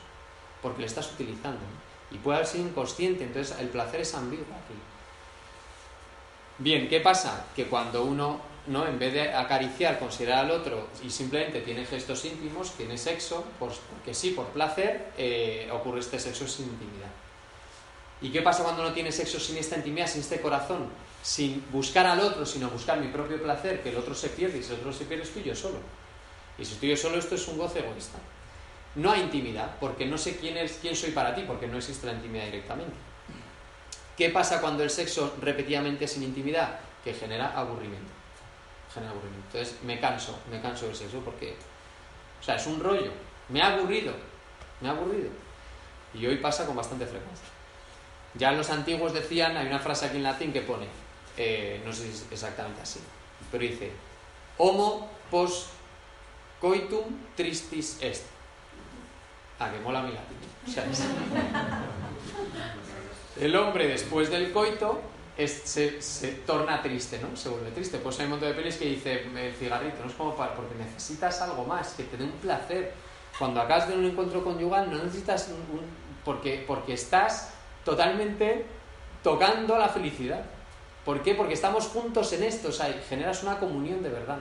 [0.61, 1.59] porque le estás utilizando.
[2.11, 4.73] Y puede haber sido inconsciente, entonces el placer es ambiguo aquí.
[6.57, 7.45] Bien, ¿qué pasa?
[7.55, 8.85] Que cuando uno, ¿no?
[8.85, 13.79] en vez de acariciar, considerar al otro y simplemente tiene gestos íntimos, tiene sexo, pues,
[13.89, 17.09] porque sí, por placer, eh, ocurre este sexo sin intimidad.
[18.21, 20.89] ¿Y qué pasa cuando no tiene sexo sin esta intimidad, sin este corazón?
[21.23, 24.63] Sin buscar al otro, sino buscar mi propio placer, que el otro se pierde y
[24.63, 25.77] si el otro se pierde estoy yo solo.
[26.59, 28.19] Y si estoy yo solo, esto es un goce egoísta.
[28.95, 32.07] No hay intimidad, porque no sé quién, es, quién soy para ti, porque no existe
[32.07, 32.93] la intimidad directamente.
[34.17, 36.79] ¿Qué pasa cuando el sexo repetidamente sin intimidad?
[37.03, 38.11] Que genera aburrimiento.
[38.93, 39.57] Genera aburrimiento.
[39.57, 41.55] Entonces me canso, me canso del sexo porque,
[42.41, 43.11] o sea, es un rollo.
[43.47, 44.13] Me ha aburrido,
[44.81, 45.29] me ha aburrido.
[46.13, 47.47] Y hoy pasa con bastante frecuencia.
[48.35, 50.87] Ya los antiguos decían, hay una frase aquí en latín que pone,
[51.37, 52.99] eh, no sé si es exactamente así,
[53.51, 53.91] pero dice,
[54.57, 55.78] homo post
[56.59, 57.05] coitum
[57.35, 58.25] tristis est.
[59.59, 60.37] Ah, que mola mi latín.
[63.39, 64.99] El hombre después del coito
[65.47, 67.35] se, torna triste, ¿no?
[67.35, 67.97] Se vuelve triste.
[67.99, 70.75] Pues hay un montón de pelis que dice el cigarrito, no es como para, porque
[70.75, 72.93] necesitas algo más, que te dé un placer.
[73.37, 75.81] Cuando acabas de un encuentro conyugal no necesitas un,
[76.25, 77.51] porque, porque estás
[77.85, 78.65] totalmente
[79.23, 80.43] tocando la felicidad.
[81.05, 81.35] ¿Por qué?
[81.35, 84.39] Porque estamos juntos en esto, o sea, generas una comunión de verdad.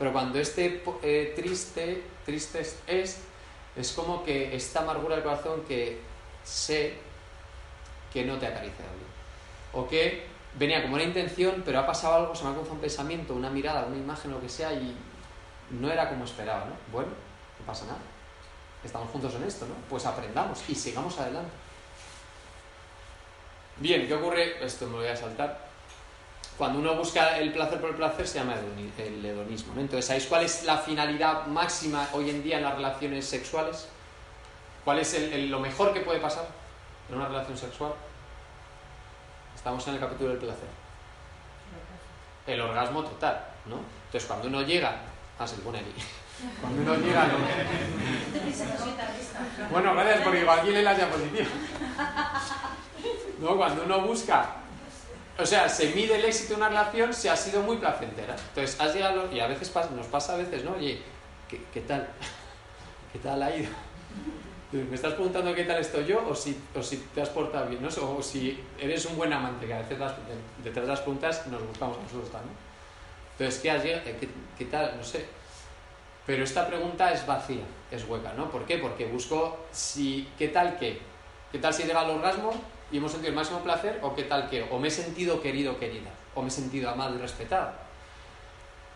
[0.00, 3.18] Pero cuando este eh, triste, triste es,
[3.76, 6.00] es, como que esta amargura del corazón que
[6.42, 6.94] sé
[8.10, 8.72] que no te bien.
[9.74, 10.24] O que
[10.58, 13.50] venía como una intención, pero ha pasado algo, se me ha cruzado un pensamiento, una
[13.50, 14.96] mirada, una imagen, lo que sea, y
[15.68, 16.72] no era como esperaba, ¿no?
[16.90, 17.10] Bueno,
[17.58, 18.00] no pasa nada.
[18.82, 19.74] Estamos juntos en esto, ¿no?
[19.90, 21.52] Pues aprendamos y sigamos adelante.
[23.76, 24.64] Bien, ¿qué ocurre?
[24.64, 25.69] Esto me lo voy a saltar.
[26.60, 28.52] Cuando uno busca el placer por el placer se llama
[28.98, 29.72] el hedonismo.
[29.74, 29.80] ¿no?
[29.80, 33.88] Entonces, ¿sabéis cuál es la finalidad máxima hoy en día en las relaciones sexuales?
[34.84, 36.44] ¿Cuál es el- el- lo mejor que puede pasar
[37.08, 37.94] en una relación sexual?
[39.56, 40.68] Estamos en el capítulo del placer.
[42.46, 43.76] El orgasmo total, ¿no?
[44.06, 44.96] Entonces, cuando uno llega...
[45.38, 45.94] Ah, se pone aquí.
[46.60, 47.26] Cuando uno llega...
[47.26, 47.38] lo-
[49.70, 51.48] bueno, gracias porque igual aquí las diapositivas.
[53.38, 53.56] ¿No?
[53.56, 54.56] Cuando uno busca,
[55.42, 58.34] o sea, se mide el éxito de una relación si ha sido muy placentera.
[58.48, 60.72] Entonces, has llegado, y a veces nos pasa a veces, ¿no?
[60.72, 61.00] Oye,
[61.48, 62.08] ¿qué, tal?
[63.12, 63.70] ¿Qué tal ha ido?
[64.72, 67.82] ¿Me estás preguntando qué tal estoy yo o si, o si te has portado bien?
[67.82, 67.88] ¿no?
[67.88, 70.14] O si eres un buen amante, que a veces las-
[70.62, 72.54] detrás de las preguntas nos buscamos nosotros también.
[73.32, 74.04] Entonces, ¿qué has llegado?
[74.04, 74.96] ¿Qué, qué tal?
[74.96, 75.26] No sé.
[76.24, 78.48] Pero esta pregunta es vacía, es hueca, ¿no?
[78.50, 78.78] ¿Por qué?
[78.78, 81.00] Porque busco si, ¿qué tal qué?
[81.50, 82.52] ¿Qué tal si llega al orgasmo
[82.92, 84.00] y hemos sentido el máximo placer?
[84.02, 84.66] ¿O qué tal qué?
[84.70, 86.10] ¿O me he sentido querido querida?
[86.34, 87.70] ¿O me he sentido amado y respetado?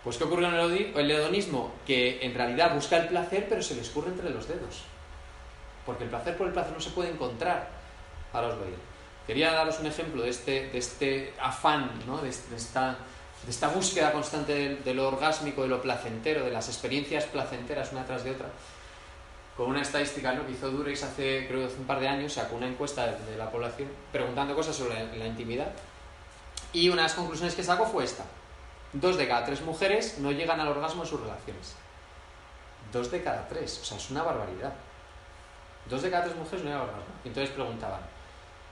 [0.03, 1.73] Pues ¿qué ocurre en el hedoni- el hedonismo?
[1.87, 4.83] Que en realidad busca el placer, pero se le escurre entre los dedos.
[5.87, 7.69] Porque el placer por el placer no se puede encontrar.
[8.33, 9.27] Ahora os voy a.
[9.27, 12.19] Quería daros un ejemplo de este, de este afán, ¿no?
[12.19, 12.99] de, esta,
[13.45, 17.93] de esta búsqueda constante de, de lo orgásmico, de lo placentero, de las experiencias placenteras
[17.93, 18.49] una tras de otra.
[19.57, 20.45] Con una estadística ¿no?
[20.45, 23.51] que hizo Durex hace, creo hace un par de años, sacó una encuesta de, la
[23.51, 25.71] población preguntando cosas sobre la, intimidad.
[26.73, 28.25] Y una de las conclusiones que sacó fue esta.
[28.93, 31.75] Dos de cada tres mujeres no llegan al orgasmo en sus relaciones.
[32.93, 34.73] Dos de cada tres, o sea, es una barbaridad.
[35.89, 37.15] Dos de cada tres mujeres no llegan al orgasmo.
[37.25, 38.01] Entonces preguntaban,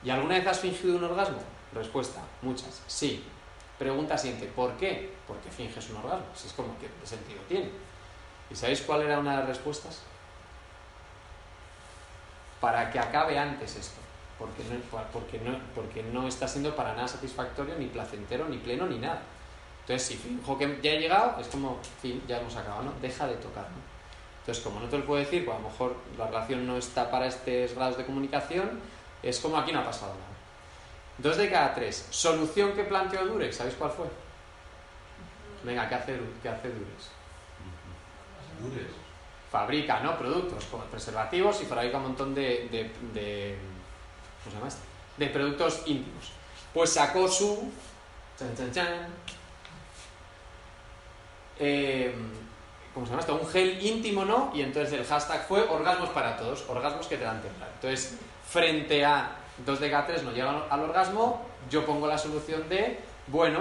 [0.03, 1.39] ¿y alguna vez has fingido un orgasmo?
[1.73, 3.25] Respuesta, muchas, sí.
[3.79, 5.13] Pregunta siguiente, ¿por qué?
[5.29, 6.27] Porque finges un orgasmo.
[6.35, 7.71] Si es como, ¿qué sentido tiene?
[8.51, 10.03] ¿Y sabéis cuál era una de las respuestas?
[12.63, 14.01] Para que acabe antes esto.
[14.39, 14.77] Porque no,
[15.13, 19.21] porque, no, porque no está siendo para nada satisfactorio, ni placentero, ni pleno, ni nada.
[19.81, 22.93] Entonces, si finjo que ya he llegado, es como, fin, ya hemos acabado, ¿no?
[23.03, 23.83] Deja de tocar, ¿no?
[24.41, 27.11] Entonces, como no te lo puedo decir, pues a lo mejor la relación no está
[27.11, 28.81] para estos grados de comunicación,
[29.23, 30.27] es como aquí no ha pasado nada.
[31.19, 32.07] Dos de cada tres.
[32.11, 34.07] Solución que planteó Durex, ¿sabéis cuál fue?
[35.65, 37.11] Venga, ¿qué hace, qué hace Durex?
[38.61, 39.02] Dures.
[39.53, 40.17] Fabrica, ¿no?
[40.19, 43.59] Productos como preservativos y fabrica un montón de, de, de-
[44.43, 44.69] ¿cómo se llama?
[45.19, 46.33] De productos íntimos.
[46.73, 47.71] Pues sacó su...
[48.39, 49.07] Chan, chan, chan.
[51.59, 52.15] eh,
[52.95, 53.35] ¿Cómo se llama esto?
[53.37, 54.51] Un gel íntimo, ¿no?
[54.55, 57.71] Y entonces el hashtag fue orgasmos para todos, orgasmos que te dan temblar.
[57.75, 59.37] Entonces, frente a
[59.67, 62.99] dos de cada tres no llegan al orgasmo, yo pongo la solución de,
[63.29, 63.61] bueno,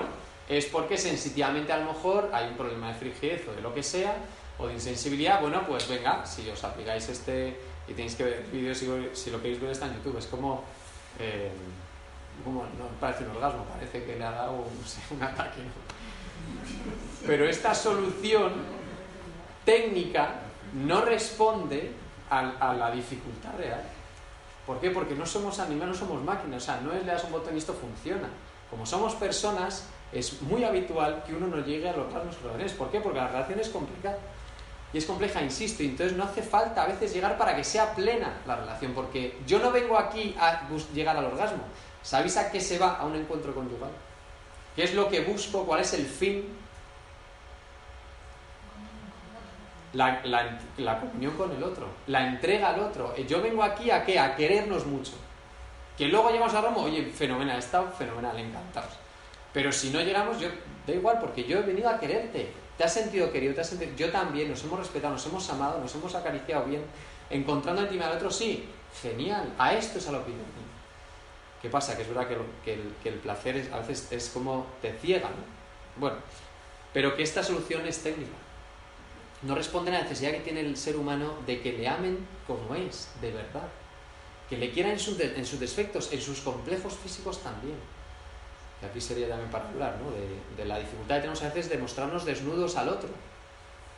[0.49, 3.83] es porque sensitivamente a lo mejor hay un problema de frigidez o de lo que
[3.83, 4.15] sea,
[4.61, 7.57] o de insensibilidad, bueno, pues venga, si os aplicáis este
[7.87, 10.63] y tenéis que ver vídeos, si, lo queréis ver está en YouTube, es como,
[11.19, 11.51] eh,
[12.43, 14.63] como no parece un orgasmo, parece que le ha dado
[15.09, 15.61] un ataque.
[17.25, 18.53] Pero esta solución
[19.65, 20.41] técnica
[20.73, 21.91] no responde
[22.29, 23.83] a, la dificultad real.
[24.65, 24.91] ¿Por qué?
[24.91, 27.55] Porque no somos animales, no somos máquinas, o sea, no es le das un botón
[27.55, 28.29] y esto funciona.
[28.69, 32.73] Como somos personas, es muy habitual que uno no llegue a lograr nuestros relaciones.
[32.73, 33.01] ¿Por qué?
[33.01, 34.17] Porque la relación es complicada.
[34.93, 37.93] Y es compleja, insisto, y entonces no hace falta a veces llegar para que sea
[37.95, 41.63] plena la relación, porque yo no vengo aquí a llegar al orgasmo.
[42.03, 43.91] ¿Sabéis a qué se va a un encuentro conyugal?
[44.75, 45.65] ¿Qué es lo que busco?
[45.65, 46.45] ¿Cuál es el fin?
[49.93, 53.13] La, la, la comunión con el otro, la entrega al otro.
[53.17, 54.17] Eh, Yo vengo aquí a qué?
[54.17, 55.13] A querernos mucho.
[55.97, 58.93] Que luego llegamos a Ramo, oye, fenomenal, estado fenomenal, encantados.
[59.53, 60.47] Pero si no llegamos, yo
[60.87, 62.53] da igual, porque yo he venido a quererte.
[62.81, 63.91] Te has sentido querido, te has sentido...
[63.95, 66.81] Yo también, nos hemos respetado, nos hemos amado, nos hemos acariciado bien.
[67.29, 68.65] Encontrando intimidad al otro, sí,
[69.03, 69.53] genial.
[69.59, 70.37] A esto es a lo que yo.
[71.61, 71.95] ¿Qué pasa?
[71.95, 72.27] Que es verdad
[72.63, 76.01] que, el, placer a veces es como te ciega, ¿no?
[76.01, 76.17] Bueno,
[76.91, 78.33] pero que esta solución es técnica.
[79.43, 82.73] No responde a la necesidad que tiene el ser humano de que le amen como
[82.73, 83.67] es, de verdad.
[84.49, 87.75] Que le quieran en sus defectos, en sus complejos físicos también.
[88.81, 90.11] Que aquí sería también para hablar, ¿no?
[90.57, 93.09] De, la dificultad que tenemos a veces de mostrarnos desnudos al otro.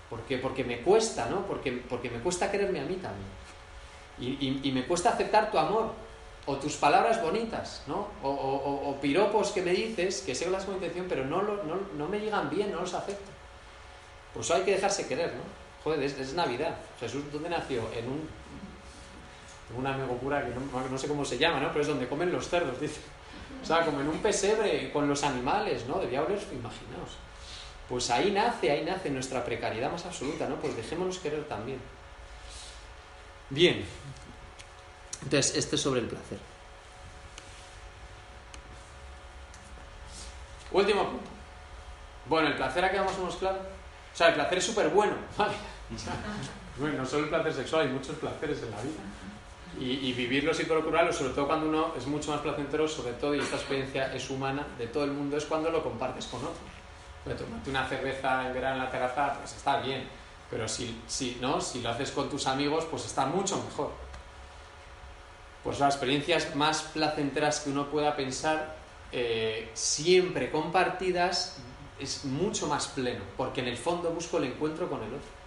[0.10, 1.48] Porque, porque me cuesta, ¿no?
[1.48, 3.28] Porque, porque me cuesta quererme a mí también.
[4.20, 5.92] Y, y- y me cuesta aceptar tu amor,
[6.46, 8.10] o tus palabras bonitas, ¿no?
[8.22, 11.76] O, o- piropos que me dices, que sé las con intención, pero no, lo- no,
[11.98, 13.32] no me llegan bien, no los acepto.
[14.34, 15.42] Por eso hay que dejarse querer, ¿no?
[15.84, 16.76] Joder, es, es Navidad.
[17.00, 17.82] Jesús, ¿dónde nació?
[17.96, 18.28] En un,
[19.72, 21.70] en un amigo cura que no, no sé cómo se llama, ¿no?
[21.70, 23.00] Pero es donde comen los cerdos, dice.
[23.62, 26.00] O sea, como en un pesebre con los animales, ¿no?
[26.00, 27.18] Debía oler, imaginaos.
[27.88, 30.56] Pues ahí nace, ahí nace nuestra precariedad más absoluta, ¿no?
[30.56, 31.80] Pues dejémonos querer también.
[33.50, 33.86] Bien.
[35.22, 36.40] Entonces, este es sobre el placer.
[40.72, 41.30] Último punto.
[42.26, 43.60] Bueno, el placer aquí vamos más claro.
[43.60, 45.54] O sea, el placer es súper bueno, ¿vale?
[46.78, 49.00] Bueno, no solo el placer sexual, hay muchos placeres en la vida.
[49.80, 53.34] Y, y vivirlos y procurarlos, sobre todo cuando uno es mucho más placentero, sobre todo,
[53.34, 56.84] y esta experiencia es humana de todo el mundo, es cuando lo compartes con otros.
[57.24, 60.08] Tomarte una cerveza en verano en la terraza, pues está bien.
[60.50, 61.62] Pero si, si, ¿no?
[61.62, 63.92] si lo haces con tus amigos, pues está mucho mejor.
[65.64, 68.76] Pues las experiencias más placenteras que uno pueda pensar,
[69.12, 71.58] eh, siempre compartidas,
[72.00, 75.43] es mucho más pleno, porque en el fondo busco el encuentro con el otro.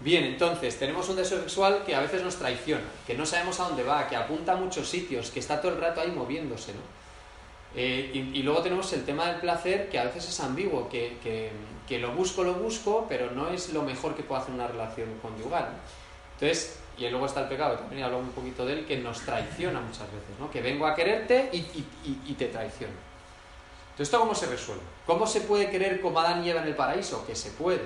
[0.00, 3.68] Bien, entonces tenemos un deseo sexual que a veces nos traiciona, que no sabemos a
[3.68, 6.80] dónde va, que apunta a muchos sitios, que está todo el rato ahí moviéndose, ¿no?
[7.76, 11.50] Eh, y, luego tenemos el tema del placer, que a veces es ambiguo, que, que-
[11.88, 15.08] que lo busco, lo busco, pero no es lo mejor que puede hacer una relación
[15.20, 15.64] conyugal.
[15.64, 15.78] ¿no?
[16.34, 19.20] Entonces, y luego está el pecado, también he hablado un poquito de él, que nos
[19.22, 20.50] traiciona muchas veces, ¿no?
[20.50, 22.94] Que vengo a quererte y, y- y- y te traiciono.
[23.90, 24.82] Entonces, ¿esto cómo se resuelve?
[25.06, 27.26] ¿Cómo se puede querer como Adán y Eva en el paraíso?
[27.26, 27.82] Que se puede.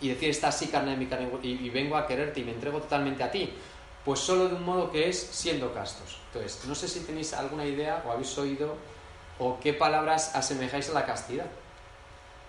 [0.00, 2.78] Y decir, esta sí carne de mi carne y, vengo a quererte y me entrego
[2.80, 3.52] totalmente a ti.
[4.04, 6.18] Pues solo de un modo que es siendo castos.
[6.26, 8.76] Entonces, no sé si tenéis alguna idea o habéis oído
[9.38, 11.46] o qué palabras asemejáis a la castidad.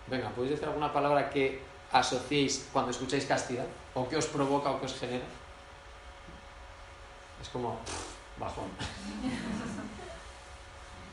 [0.07, 3.65] Venga, ¿podéis decir alguna palabra que asociéis cuando escucháis castidad?
[3.95, 5.25] ¿O que os provoca o que os genera?
[7.41, 7.79] Es como
[8.37, 8.65] bajón.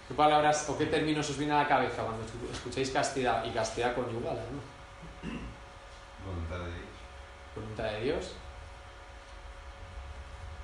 [0.09, 3.51] ¿Qué palabras o qué términos os viene a la cabeza cuando escu- escucháis castidad y
[3.51, 4.37] castidad conyugal?
[4.37, 4.76] ¿no?
[6.27, 6.89] Voluntad de Dios.
[7.55, 8.33] Voluntad de Dios.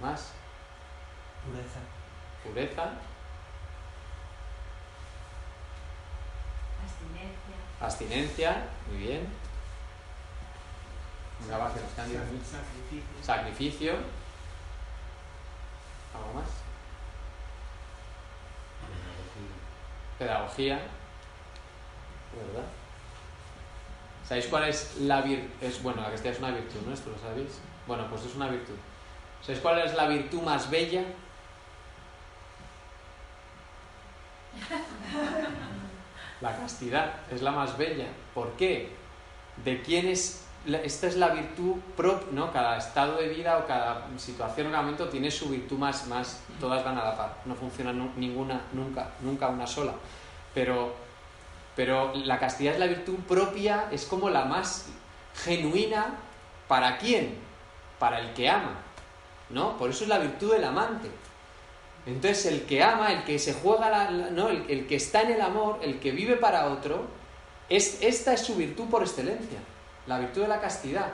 [0.01, 0.33] Más.
[1.45, 1.81] Pureza.
[2.43, 2.83] Pureza.
[6.83, 7.57] Abstinencia.
[7.81, 8.69] Abstinencia.
[8.89, 9.29] Muy bien.
[11.51, 11.91] Va, que nos.
[11.93, 13.23] Sacrificio.
[13.23, 13.93] Sacrificio.
[16.15, 16.49] ¿Algo más?
[20.19, 20.81] Pedagogía.
[22.35, 22.82] ¿Verdad?
[24.33, 25.47] ¿Sabéis cuál es la virtud?
[25.61, 26.95] Es, bueno, la castidad es una virtud, ¿no?
[26.95, 27.61] Esto lo sabéis.
[27.87, 28.73] Bueno, pues es una virtud.
[29.43, 31.05] ¿Sabéis cuál es la virtud más bella?
[36.41, 38.07] La castidad es la más bella.
[38.33, 38.95] ¿Por qué?
[39.63, 40.47] ¿De quién es?
[40.65, 42.51] Esta es la virtud propia, ¿no?
[42.55, 46.83] Cada estado de vida o cada situación o momento tiene su virtud más, más, todas
[46.83, 47.37] van a la par.
[47.45, 49.93] No funciona ninguna, nunca, nunca una sola.
[50.55, 51.02] Pero,
[51.77, 54.87] pero la castidad es la virtud propia, es como la más
[55.45, 56.19] genuina.
[56.69, 57.37] ¿Para quién?
[57.99, 58.77] Para el que ama,
[59.51, 59.77] ¿no?
[59.77, 61.11] Por eso es la virtud del amante.
[62.07, 64.49] Entonces el que ama, el que se juega, la, ¿no?
[64.49, 67.07] El, el que está en el amor, el que vive para otro,
[67.69, 69.59] es, esta es su virtud por excelencia,
[70.07, 71.13] la virtud de la castidad.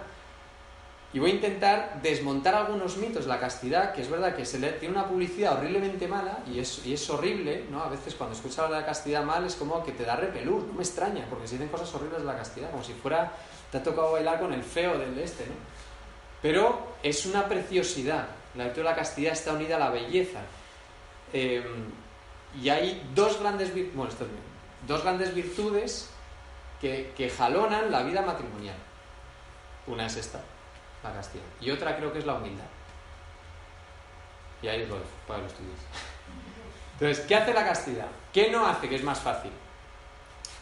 [1.12, 4.72] Y voy a intentar desmontar algunos mitos la castidad, que es verdad que se le
[4.72, 7.82] tiene una publicidad horriblemente mala y es, y es horrible, ¿no?
[7.82, 10.66] A veces cuando escuchas hablar de la castidad mal es como que te da repelús,
[10.66, 13.32] no me extraña, porque se dicen cosas horribles de la castidad, como si fuera,
[13.72, 15.54] te ha tocado bailar con el feo del este, ¿no?
[16.42, 20.40] Pero es una preciosidad, la virtud de la castidad está unida a la belleza.
[21.32, 21.64] Eh,
[22.60, 24.42] y hay dos grandes, bueno, esto es bien,
[24.86, 26.10] dos grandes virtudes
[26.80, 28.76] que, que jalonan la vida matrimonial.
[29.86, 30.40] Una es esta,
[31.02, 31.44] la castidad.
[31.60, 32.64] Y otra creo que es la humildad.
[34.62, 35.78] Y ahí os lo dejo, para que lo estudiéis.
[36.94, 38.06] Entonces, ¿qué hace la castidad?
[38.32, 38.88] ¿Qué no hace?
[38.88, 39.52] Que es más fácil.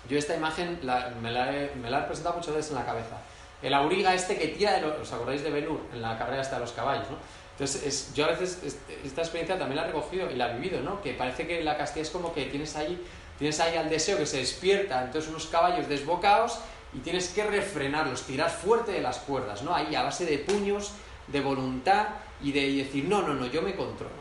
[0.08, 2.84] Yo esta imagen la- me, la he, me la he presentado muchas veces en la
[2.84, 3.16] cabeza.
[3.62, 4.98] El auriga este que tira de los...
[5.00, 5.80] ¿Os acordáis de Benur?
[5.92, 7.16] En la carrera hasta los caballos, ¿no?
[7.52, 10.58] Entonces, es- yo a veces es- esta experiencia también la he recogido y la he
[10.58, 11.00] vivido, ¿no?
[11.00, 13.02] Que parece que la castidad es como que tienes ahí,
[13.38, 16.58] tienes ahí al deseo que se despierta, entonces unos caballos desbocados
[16.92, 19.74] y tienes que refrenarlos, tirar fuerte de las cuerdas, ¿no?
[19.74, 20.92] Ahí a base de puños,
[21.26, 22.08] de voluntad
[22.42, 24.14] y de decir, no, no, no, yo me controlo.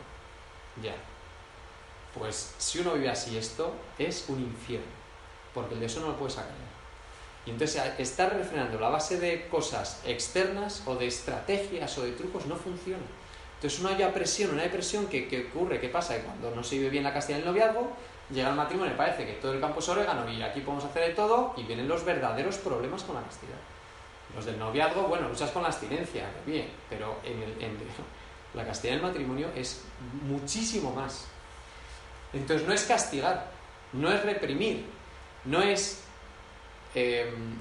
[0.82, 0.94] Ya.
[2.18, 4.96] Pues si uno vive así esto, es un infierno.
[5.54, 6.52] porque el deseo no lo puedes sacar.
[7.46, 12.44] Y entonces estar refrenando la base de cosas externas o de estrategias o de trucos
[12.46, 13.04] no funciona.
[13.54, 15.80] Entonces una presión, una depresión, ¿qué, ¿qué ocurre?
[15.80, 16.16] ¿Qué pasa?
[16.16, 17.90] Que cuando no se vive bien la castidad del noviazgo,
[18.30, 21.08] llega el matrimonio y parece que todo el campo es orégano y aquí podemos hacer
[21.08, 23.58] de todo y vienen los verdaderos problemas con la castidad.
[24.34, 27.78] Los del noviazgo, bueno, luchas con la abstinencia, bien, pero en, el, en
[28.54, 29.82] la castidad del matrimonio es
[30.22, 31.26] muchísimo más.
[32.32, 33.50] Entonces no es castigar,
[33.92, 34.84] no es reprimir,
[35.44, 36.02] no es,
[36.94, 37.56] em,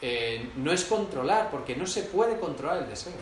[0.00, 3.12] eh, no es controlar, porque no se puede controlar el deseo.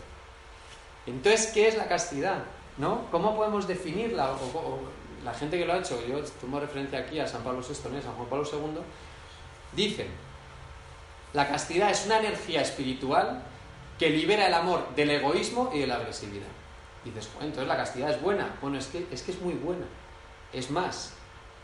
[1.06, 2.44] Entonces, ¿qué es la castidad?
[2.78, 3.06] ¿No?
[3.10, 4.36] ¿Cómo podemos definirla?
[5.26, 8.02] La gente que lo ha hecho, yo tomo referencia aquí a San Pablo VI, a
[8.02, 8.80] San Juan Pablo II,
[9.72, 10.06] dicen,
[11.32, 13.42] la castidad es una energía espiritual
[13.98, 16.46] que libera el amor del egoísmo y de la agresividad.
[17.04, 18.54] Y dices, bueno, entonces la castidad es buena.
[18.62, 19.86] Bueno, es que, es que es muy buena.
[20.52, 21.12] Es más,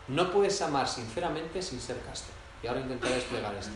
[0.09, 2.33] no puedes amar sinceramente sin ser casto.
[2.61, 3.71] Y ahora intentaré desplegar esto.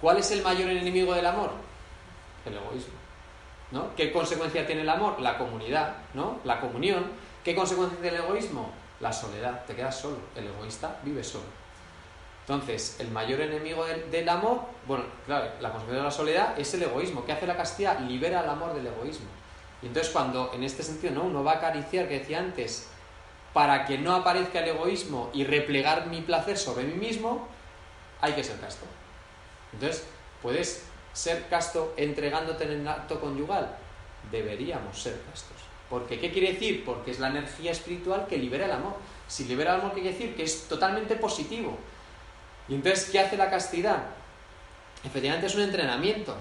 [0.00, 1.50] ¿Cuál es el mayor enemigo del amor?
[2.46, 2.94] El egoísmo.
[3.72, 3.94] ¿no?
[3.96, 5.20] ¿Qué consecuencia tiene el amor?
[5.20, 6.38] La comunidad, ¿no?
[6.44, 7.06] La comunión.
[7.44, 8.70] ¿Qué consecuencia tiene el egoísmo?
[9.00, 9.64] La soledad.
[9.66, 10.18] Te quedas solo.
[10.36, 11.44] El egoísta vive solo.
[12.42, 16.82] Entonces, el mayor enemigo del, amor, bueno, claro, la consecuencia de la soledad es el
[16.82, 17.24] egoísmo.
[17.24, 18.00] ¿Qué hace la castidad?
[18.00, 19.26] Libera el amor del egoísmo.
[19.80, 21.24] Y entonces cuando, en este sentido, ¿no?
[21.24, 22.88] uno va a acariciar, que decía antes,
[23.52, 27.46] para que no aparezca el egoísmo y replegar mi placer sobre mí mismo,
[28.20, 28.86] hay que ser casto.
[29.72, 30.04] Entonces,
[30.40, 33.76] ¿puedes ser casto entregándote en el acto conyugal?
[34.30, 35.51] Deberíamos ser castos.
[35.92, 36.86] Porque, ¿qué quiere decir?
[36.86, 38.94] Porque es la energía espiritual que libera el amor.
[39.28, 40.34] Si libera el amor, ¿qué quiere decir?
[40.34, 41.76] Que es totalmente positivo.
[42.66, 44.04] Y entonces, ¿qué hace la castidad?
[45.04, 46.34] Efectivamente es un entrenamiento.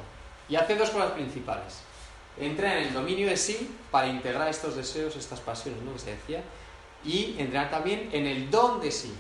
[0.48, 1.82] Y hace dos cosas principales.
[2.40, 5.92] Entra en el dominio de sí para integrar estos deseos, estas pasiones, ¿no?
[5.92, 6.42] Que se decía
[7.04, 9.14] y entrenar también en el don de sí.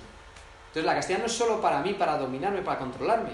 [0.68, 3.32] Entonces la castidad no es solo para mí, para dominarme, para controlarme,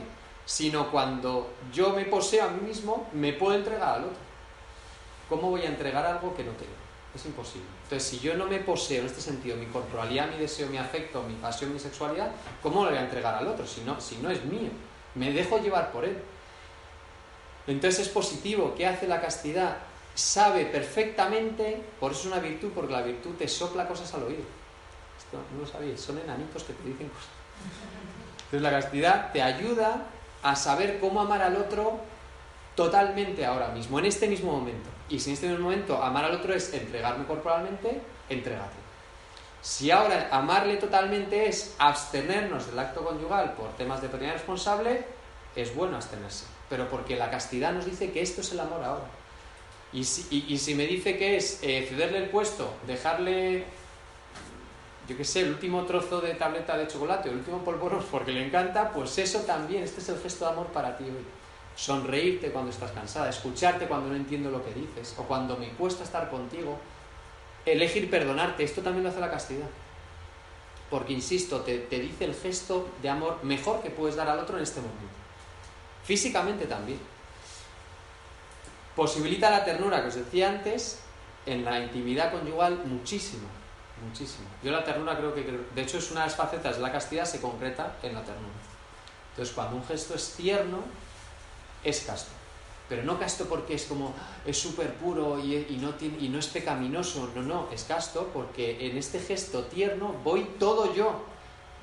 [0.47, 4.17] sino cuando yo me poseo a mí mismo, me puedo entregar al otro.
[5.29, 6.86] ¿Cómo voy a entregar algo que no tengo?
[7.15, 7.67] Es imposible.
[7.83, 11.23] Entonces, si yo no me poseo en este sentido, mi corporalidad, mi deseo, mi afecto,
[11.23, 12.31] mi pasión, mi sexualidad,
[12.61, 14.69] ¿cómo lo voy a entregar al otro si no, si no es mío?
[15.15, 16.17] Me dejo llevar por él.
[17.65, 18.75] Entonces es positivo.
[18.77, 19.77] ¿Qué hace la castidad?
[20.17, 24.41] sabe perfectamente, por eso es una virtud, porque la virtud te sopla cosas al oído.
[25.17, 27.29] Esto no lo sabéis, son enanitos que te dicen cosas.
[28.45, 30.07] Entonces la castidad te ayuda
[30.41, 31.99] a saber cómo amar al otro
[32.75, 34.89] totalmente ahora mismo, en este mismo momento.
[35.09, 38.75] Y si en este momento amar al otro es entregarme corporalmente, entregate.
[39.61, 45.05] Si ahora amarle totalmente es abstenernos del acto conyugal por temas de paternidad responsable,
[45.55, 46.45] es bueno abstenerse.
[46.69, 49.05] Pero porque la castidad nos dice que esto es el amor ahora.
[49.93, 53.63] Y si, me dice que es eh, cederle el puesto, dejarle,
[55.07, 58.33] yo qué sé, el último trozo de tableta de chocolate o el último polvorón porque
[58.33, 61.25] le encanta, pues eso también, este es el gesto de amor para ti hoy.
[61.77, 66.03] Sonreírte cuando estás cansada, escucharte cuando no entiendo lo que dices o cuando me cuesta
[66.03, 66.79] estar contigo,
[67.65, 69.67] elegir perdonarte, esto también lo hace la castidad.
[70.89, 74.57] Porque, insisto, te, te dice el gesto de amor mejor que puedes dar al otro
[74.57, 75.05] en este momento.
[76.03, 76.99] Físicamente también.
[78.95, 80.99] Posibilita la ternura que os decía antes
[81.45, 83.47] en la intimidad conyugal muchísimo,
[84.03, 84.47] muchísimo.
[84.63, 87.25] Yo la ternura creo que, de hecho es una de las facetas de la castidad,
[87.25, 88.55] se concreta en la ternura.
[89.31, 90.79] Entonces cuando un gesto es tierno,
[91.89, 92.31] es casto.
[92.89, 94.13] Pero no casto porque es como,
[94.45, 98.97] es súper puro y, no y no es pecaminoso, no, no, es casto porque en
[98.97, 101.23] este gesto tierno voy todo yo,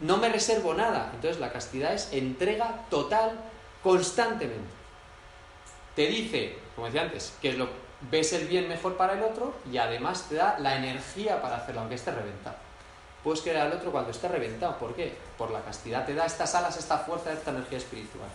[0.00, 1.11] no me reservo nada.
[1.14, 3.38] Entonces la castidad es entrega total
[3.82, 4.72] constantemente.
[5.94, 7.68] Te dice, como decía antes, que lo,
[8.11, 11.82] ves el bien mejor para el otro y además te da la energía para hacerlo,
[11.82, 12.57] aunque esté reventado.
[13.22, 14.78] Puedes querer al otro cuando esté reventado.
[14.78, 15.16] ¿Por qué?
[15.38, 16.05] Por la castidad.
[16.05, 18.28] Te da estas alas, esta fuerza, esta energía espiritual.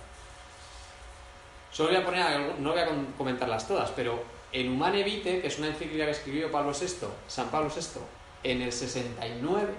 [1.72, 5.60] Solo voy a poner, no voy a comentarlas todas, pero en Humane Vitae, que es
[5.60, 8.00] una encíclica que escribió Pablo VI, San Pablo VI,
[8.44, 9.74] en el 69,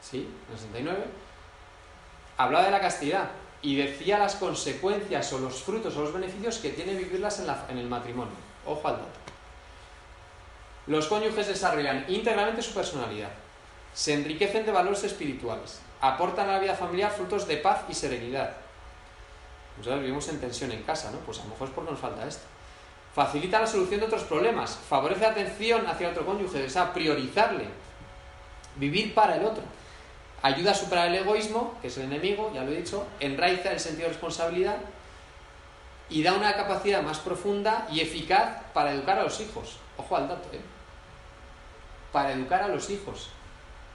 [0.00, 0.28] ¿sí?
[0.46, 1.04] En el 69,
[2.36, 3.30] hablaba de la castidad
[3.60, 7.88] y decía las consecuencias o los frutos o los beneficios que tiene vivirlas en, el
[7.88, 8.34] matrimonio.
[8.64, 9.18] Ojo al dato.
[10.86, 13.30] Los cónyuges desarrollan íntegramente su personalidad,
[13.92, 18.56] se enriquecen de valores espirituales, aportan a la vida familiar frutos de paz y serenidad.
[19.78, 21.18] Nosotros vivimos en tensión en casa, ¿no?
[21.18, 22.44] Pues a lo mejor es porque nos falta esto.
[23.14, 27.66] Facilita la solución de otros problemas, favorece la atención hacia otro cónyuge, o sea, priorizarle,
[28.76, 29.62] vivir para el otro
[30.42, 33.80] ayuda a superar el egoísmo, que es el enemigo, ya lo he dicho, enraiza el
[33.80, 34.76] sentido de responsabilidad
[36.10, 39.78] y da una capacidad más profunda y eficaz para educar a los hijos.
[39.96, 40.60] Ojo al dato, ¿eh?
[42.12, 43.30] Para educar a los hijos.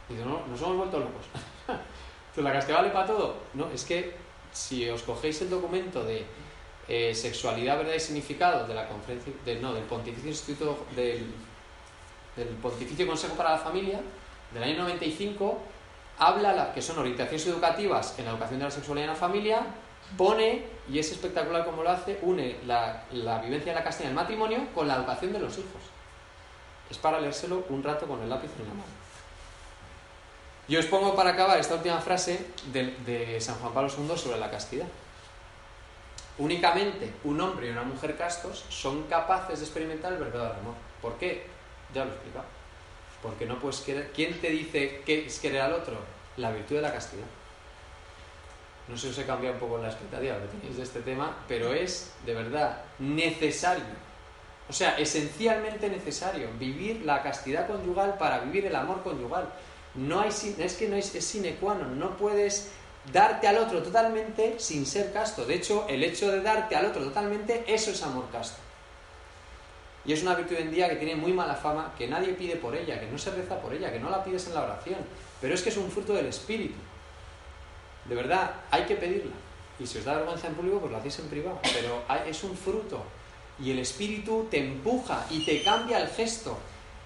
[0.09, 1.25] Y no, nos hemos vuelto locos.
[2.36, 3.38] ¿La castidad vale para todo?
[3.53, 4.15] No, es que
[4.53, 6.25] si os cogéis el documento de
[6.87, 11.33] eh, Sexualidad, Verdad y Significado de la conferencia, de, no, del Pontificio Instituto del,
[12.35, 13.99] del Pontificio Consejo para la Familia,
[14.53, 15.59] del año 95,
[16.19, 19.65] habla, la, que son orientaciones educativas en la educación de la sexualidad en la familia,
[20.17, 24.17] pone, y es espectacular como lo hace, une la, la vivencia de la castidad en
[24.17, 25.81] el matrimonio con la educación de los hijos.
[26.91, 29.02] Es para leérselo un rato con el lápiz en la mano.
[30.68, 32.39] Yo os pongo para acabar esta última frase
[32.72, 34.88] de, San Juan Pablo II sobre la castidad.
[36.38, 40.76] Únicamente un hombre y una mujer castos son capaces de experimentar el verdadero amor.
[41.01, 41.45] ¿Por qué?
[41.93, 42.45] Ya lo he explicado.
[43.22, 44.11] Porque no puedes querer.
[44.14, 45.97] ¿Quién te dice qué es querer al otro?
[46.38, 47.26] La virtud de la castidad.
[48.88, 51.38] No sé si os he cambiado un poco la expectativa que tenéis de este tema,
[51.47, 53.84] pero es de verdad necesario.
[54.70, 59.47] O sea, esencialmente necesario vivir la castidad conyugal para vivir el amor conyugal.
[59.95, 62.71] No hay, es que no es, es sine qua non, no puedes
[63.11, 65.45] darte al otro totalmente sin ser casto.
[65.45, 68.57] De hecho, el hecho de darte al otro totalmente, eso es amor casto.
[70.05, 72.75] Y es una virtud en día que tiene muy mala fama, que nadie pide por
[72.75, 74.99] ella, que no se reza por ella, que no la pides en la oración.
[75.39, 76.75] Pero es que es un fruto del Espíritu.
[78.05, 79.31] De verdad, hay que pedirla.
[79.79, 81.59] Y si os da vergüenza en público, pues lo hacéis en privado.
[81.73, 83.03] Pero es un fruto.
[83.59, 86.57] Y el Espíritu te empuja y te cambia el gesto.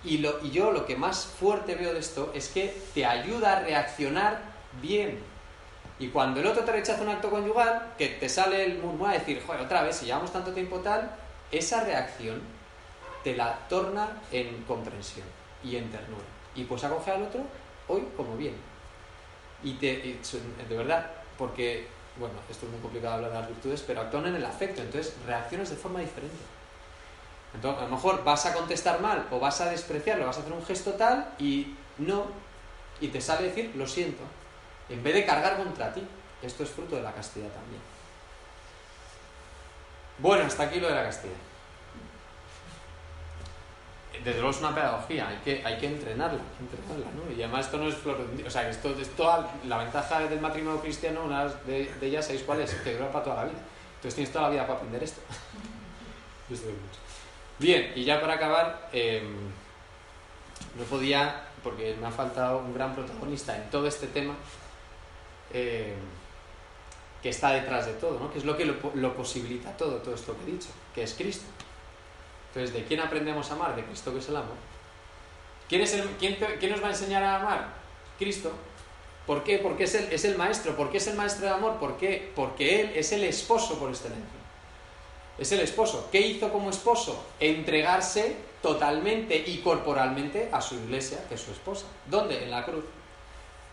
[0.04, 3.58] Y, lo, y yo lo que más fuerte veo de esto es que te ayuda
[3.58, 4.40] a reaccionar
[4.82, 5.20] bien.
[6.00, 9.14] Y cuando el otro te rechaza un acto conyugal, que te sale el murmur a
[9.14, 11.10] decir, joder, otra vez, si llevamos tanto tiempo tal,
[11.52, 12.42] esa reacción
[13.24, 15.26] te la torna en comprensión
[15.64, 16.24] y en ternura.
[16.56, 17.42] Y pues acoge al otro
[17.88, 18.56] hoy como bien.
[19.64, 20.20] Y, te, y
[20.70, 21.88] de verdad, porque,
[22.20, 25.16] bueno, esto es muy complicado hablar de las virtudes, pero actúan en el afecto, entonces
[25.26, 26.38] reaccionas de forma diferente.
[27.58, 30.54] Entonces, a lo mejor vas a contestar mal o vas a despreciarlo, vas a hacer
[30.54, 32.28] un gesto tal y no,
[33.02, 34.22] y te sale decir, lo siento,
[34.90, 36.08] en vez de cargar contra ti.
[36.44, 37.82] Esto es fruto de la castidad también.
[40.20, 41.34] Bueno, hasta aquí lo de la castidad.
[44.24, 47.32] Desde luego es una pedagogía, hay que, hay que entrenarla, entrenarla ¿no?
[47.32, 50.80] Y además esto no es flor O sea, esto es toda la ventaja del matrimonio
[50.80, 52.72] cristiano, una de, ellas, ¿sabéis cuál es?
[52.76, 53.60] Que dura para toda la vida.
[53.96, 55.22] Entonces tienes toda la vida para aprender esto.
[57.60, 59.24] Bien, y ya para acabar, eh,
[60.78, 64.36] no podía, porque me ha faltado un gran protagonista en todo este tema,
[65.52, 65.96] eh,
[67.24, 68.32] que está detrás de todo, ¿no?
[68.32, 71.46] que es lo que lo, posibilita todo, todo esto que he dicho, que es Cristo.
[72.50, 73.76] Entonces, ¿de quién aprendemos a amar?
[73.76, 74.56] De Cristo, que es el amor.
[75.68, 77.74] ¿Quién, es el, quién, quién nos va a enseñar a amar?
[78.20, 78.52] Cristo.
[79.26, 79.58] ¿Por qué?
[79.58, 80.76] Porque es el, es el maestro.
[80.76, 81.78] ¿Por qué es el maestro de amor?
[81.78, 82.32] ¿Por qué?
[82.36, 84.37] Porque Él es el esposo por excelencia.
[85.38, 86.10] Es el esposo.
[86.12, 87.24] ¿Qué hizo como esposo?
[87.40, 91.86] Entregarse totalmente y corporalmente a su iglesia, que es su esposa.
[92.08, 92.44] ¿Dónde?
[92.44, 92.84] En la cruz.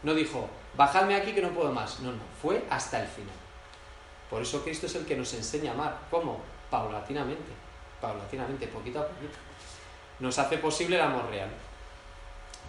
[0.03, 2.01] No dijo, bajadme aquí que no puedo más.
[2.01, 3.35] No, no, fue hasta el final.
[4.29, 5.99] Por eso Cristo es el que nos enseña a amar.
[6.11, 6.41] ¿Cómo?
[6.71, 7.53] Paulatinamente.
[8.01, 9.39] Paulatinamente, poquito a poquito.
[10.21, 11.49] Nos hace posible el amor real.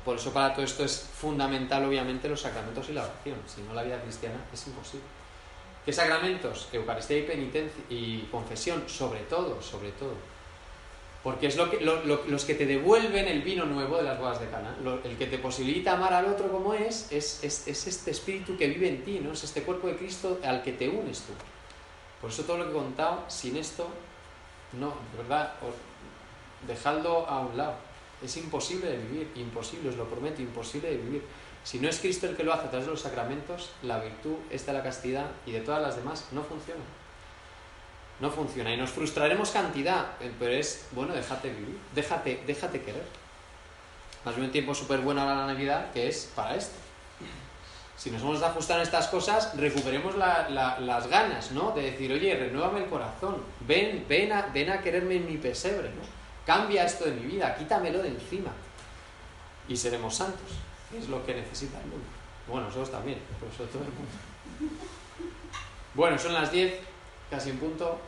[0.05, 3.37] Por eso para todo esto es fundamental, obviamente, los sacramentos y la oración.
[3.47, 5.05] Si no, la vida cristiana es imposible.
[5.85, 6.67] ¿Qué sacramentos?
[6.73, 10.15] Eucaristía y penitencia y confesión, sobre todo, sobre todo.
[11.23, 14.19] Porque es lo que, lo, lo, los que te devuelven el vino nuevo de las
[14.19, 14.75] bodas de Cana.
[15.03, 18.67] el que te posibilita amar al otro como es es, es, es, este espíritu que
[18.67, 19.31] vive en ti, ¿no?
[19.31, 21.33] Es este cuerpo de Cristo al que te unes tú.
[22.21, 23.87] Por eso todo lo que he contado, sin esto,
[24.73, 25.53] no, de verdad,
[26.67, 27.75] dejadlo a un lado.
[28.23, 31.23] Es imposible de vivir, imposible, os lo prometo, imposible de vivir.
[31.65, 34.35] Si no es Cristo el que lo hace a través de los sacramentos, la virtud,
[34.51, 36.81] esta de la castidad y de todas las demás no funciona.
[38.19, 43.03] No funciona y nos frustraremos cantidad, pero es, bueno, déjate vivir, déjate, querer.
[44.23, 46.75] Más bien un tiempo súper bueno a la Navidad que es para esto.
[47.97, 51.71] Si nos hemos de ajustar en estas cosas, recuperemos la, la, las ganas, ¿no?
[51.71, 55.89] De decir, oye, renuévame el corazón, ven, ven a, ven a quererme en mi pesebre,
[55.89, 56.03] ¿no?
[56.45, 58.51] Cambia esto de mi vida, quítamelo de encima.
[59.67, 60.51] Y seremos santos,
[60.93, 62.05] es lo que necesita el mundo.
[62.47, 64.75] Bueno, nosotros también, por eso todo el mundo.
[65.93, 66.73] Bueno, son las 10,
[67.29, 67.99] casi en punto.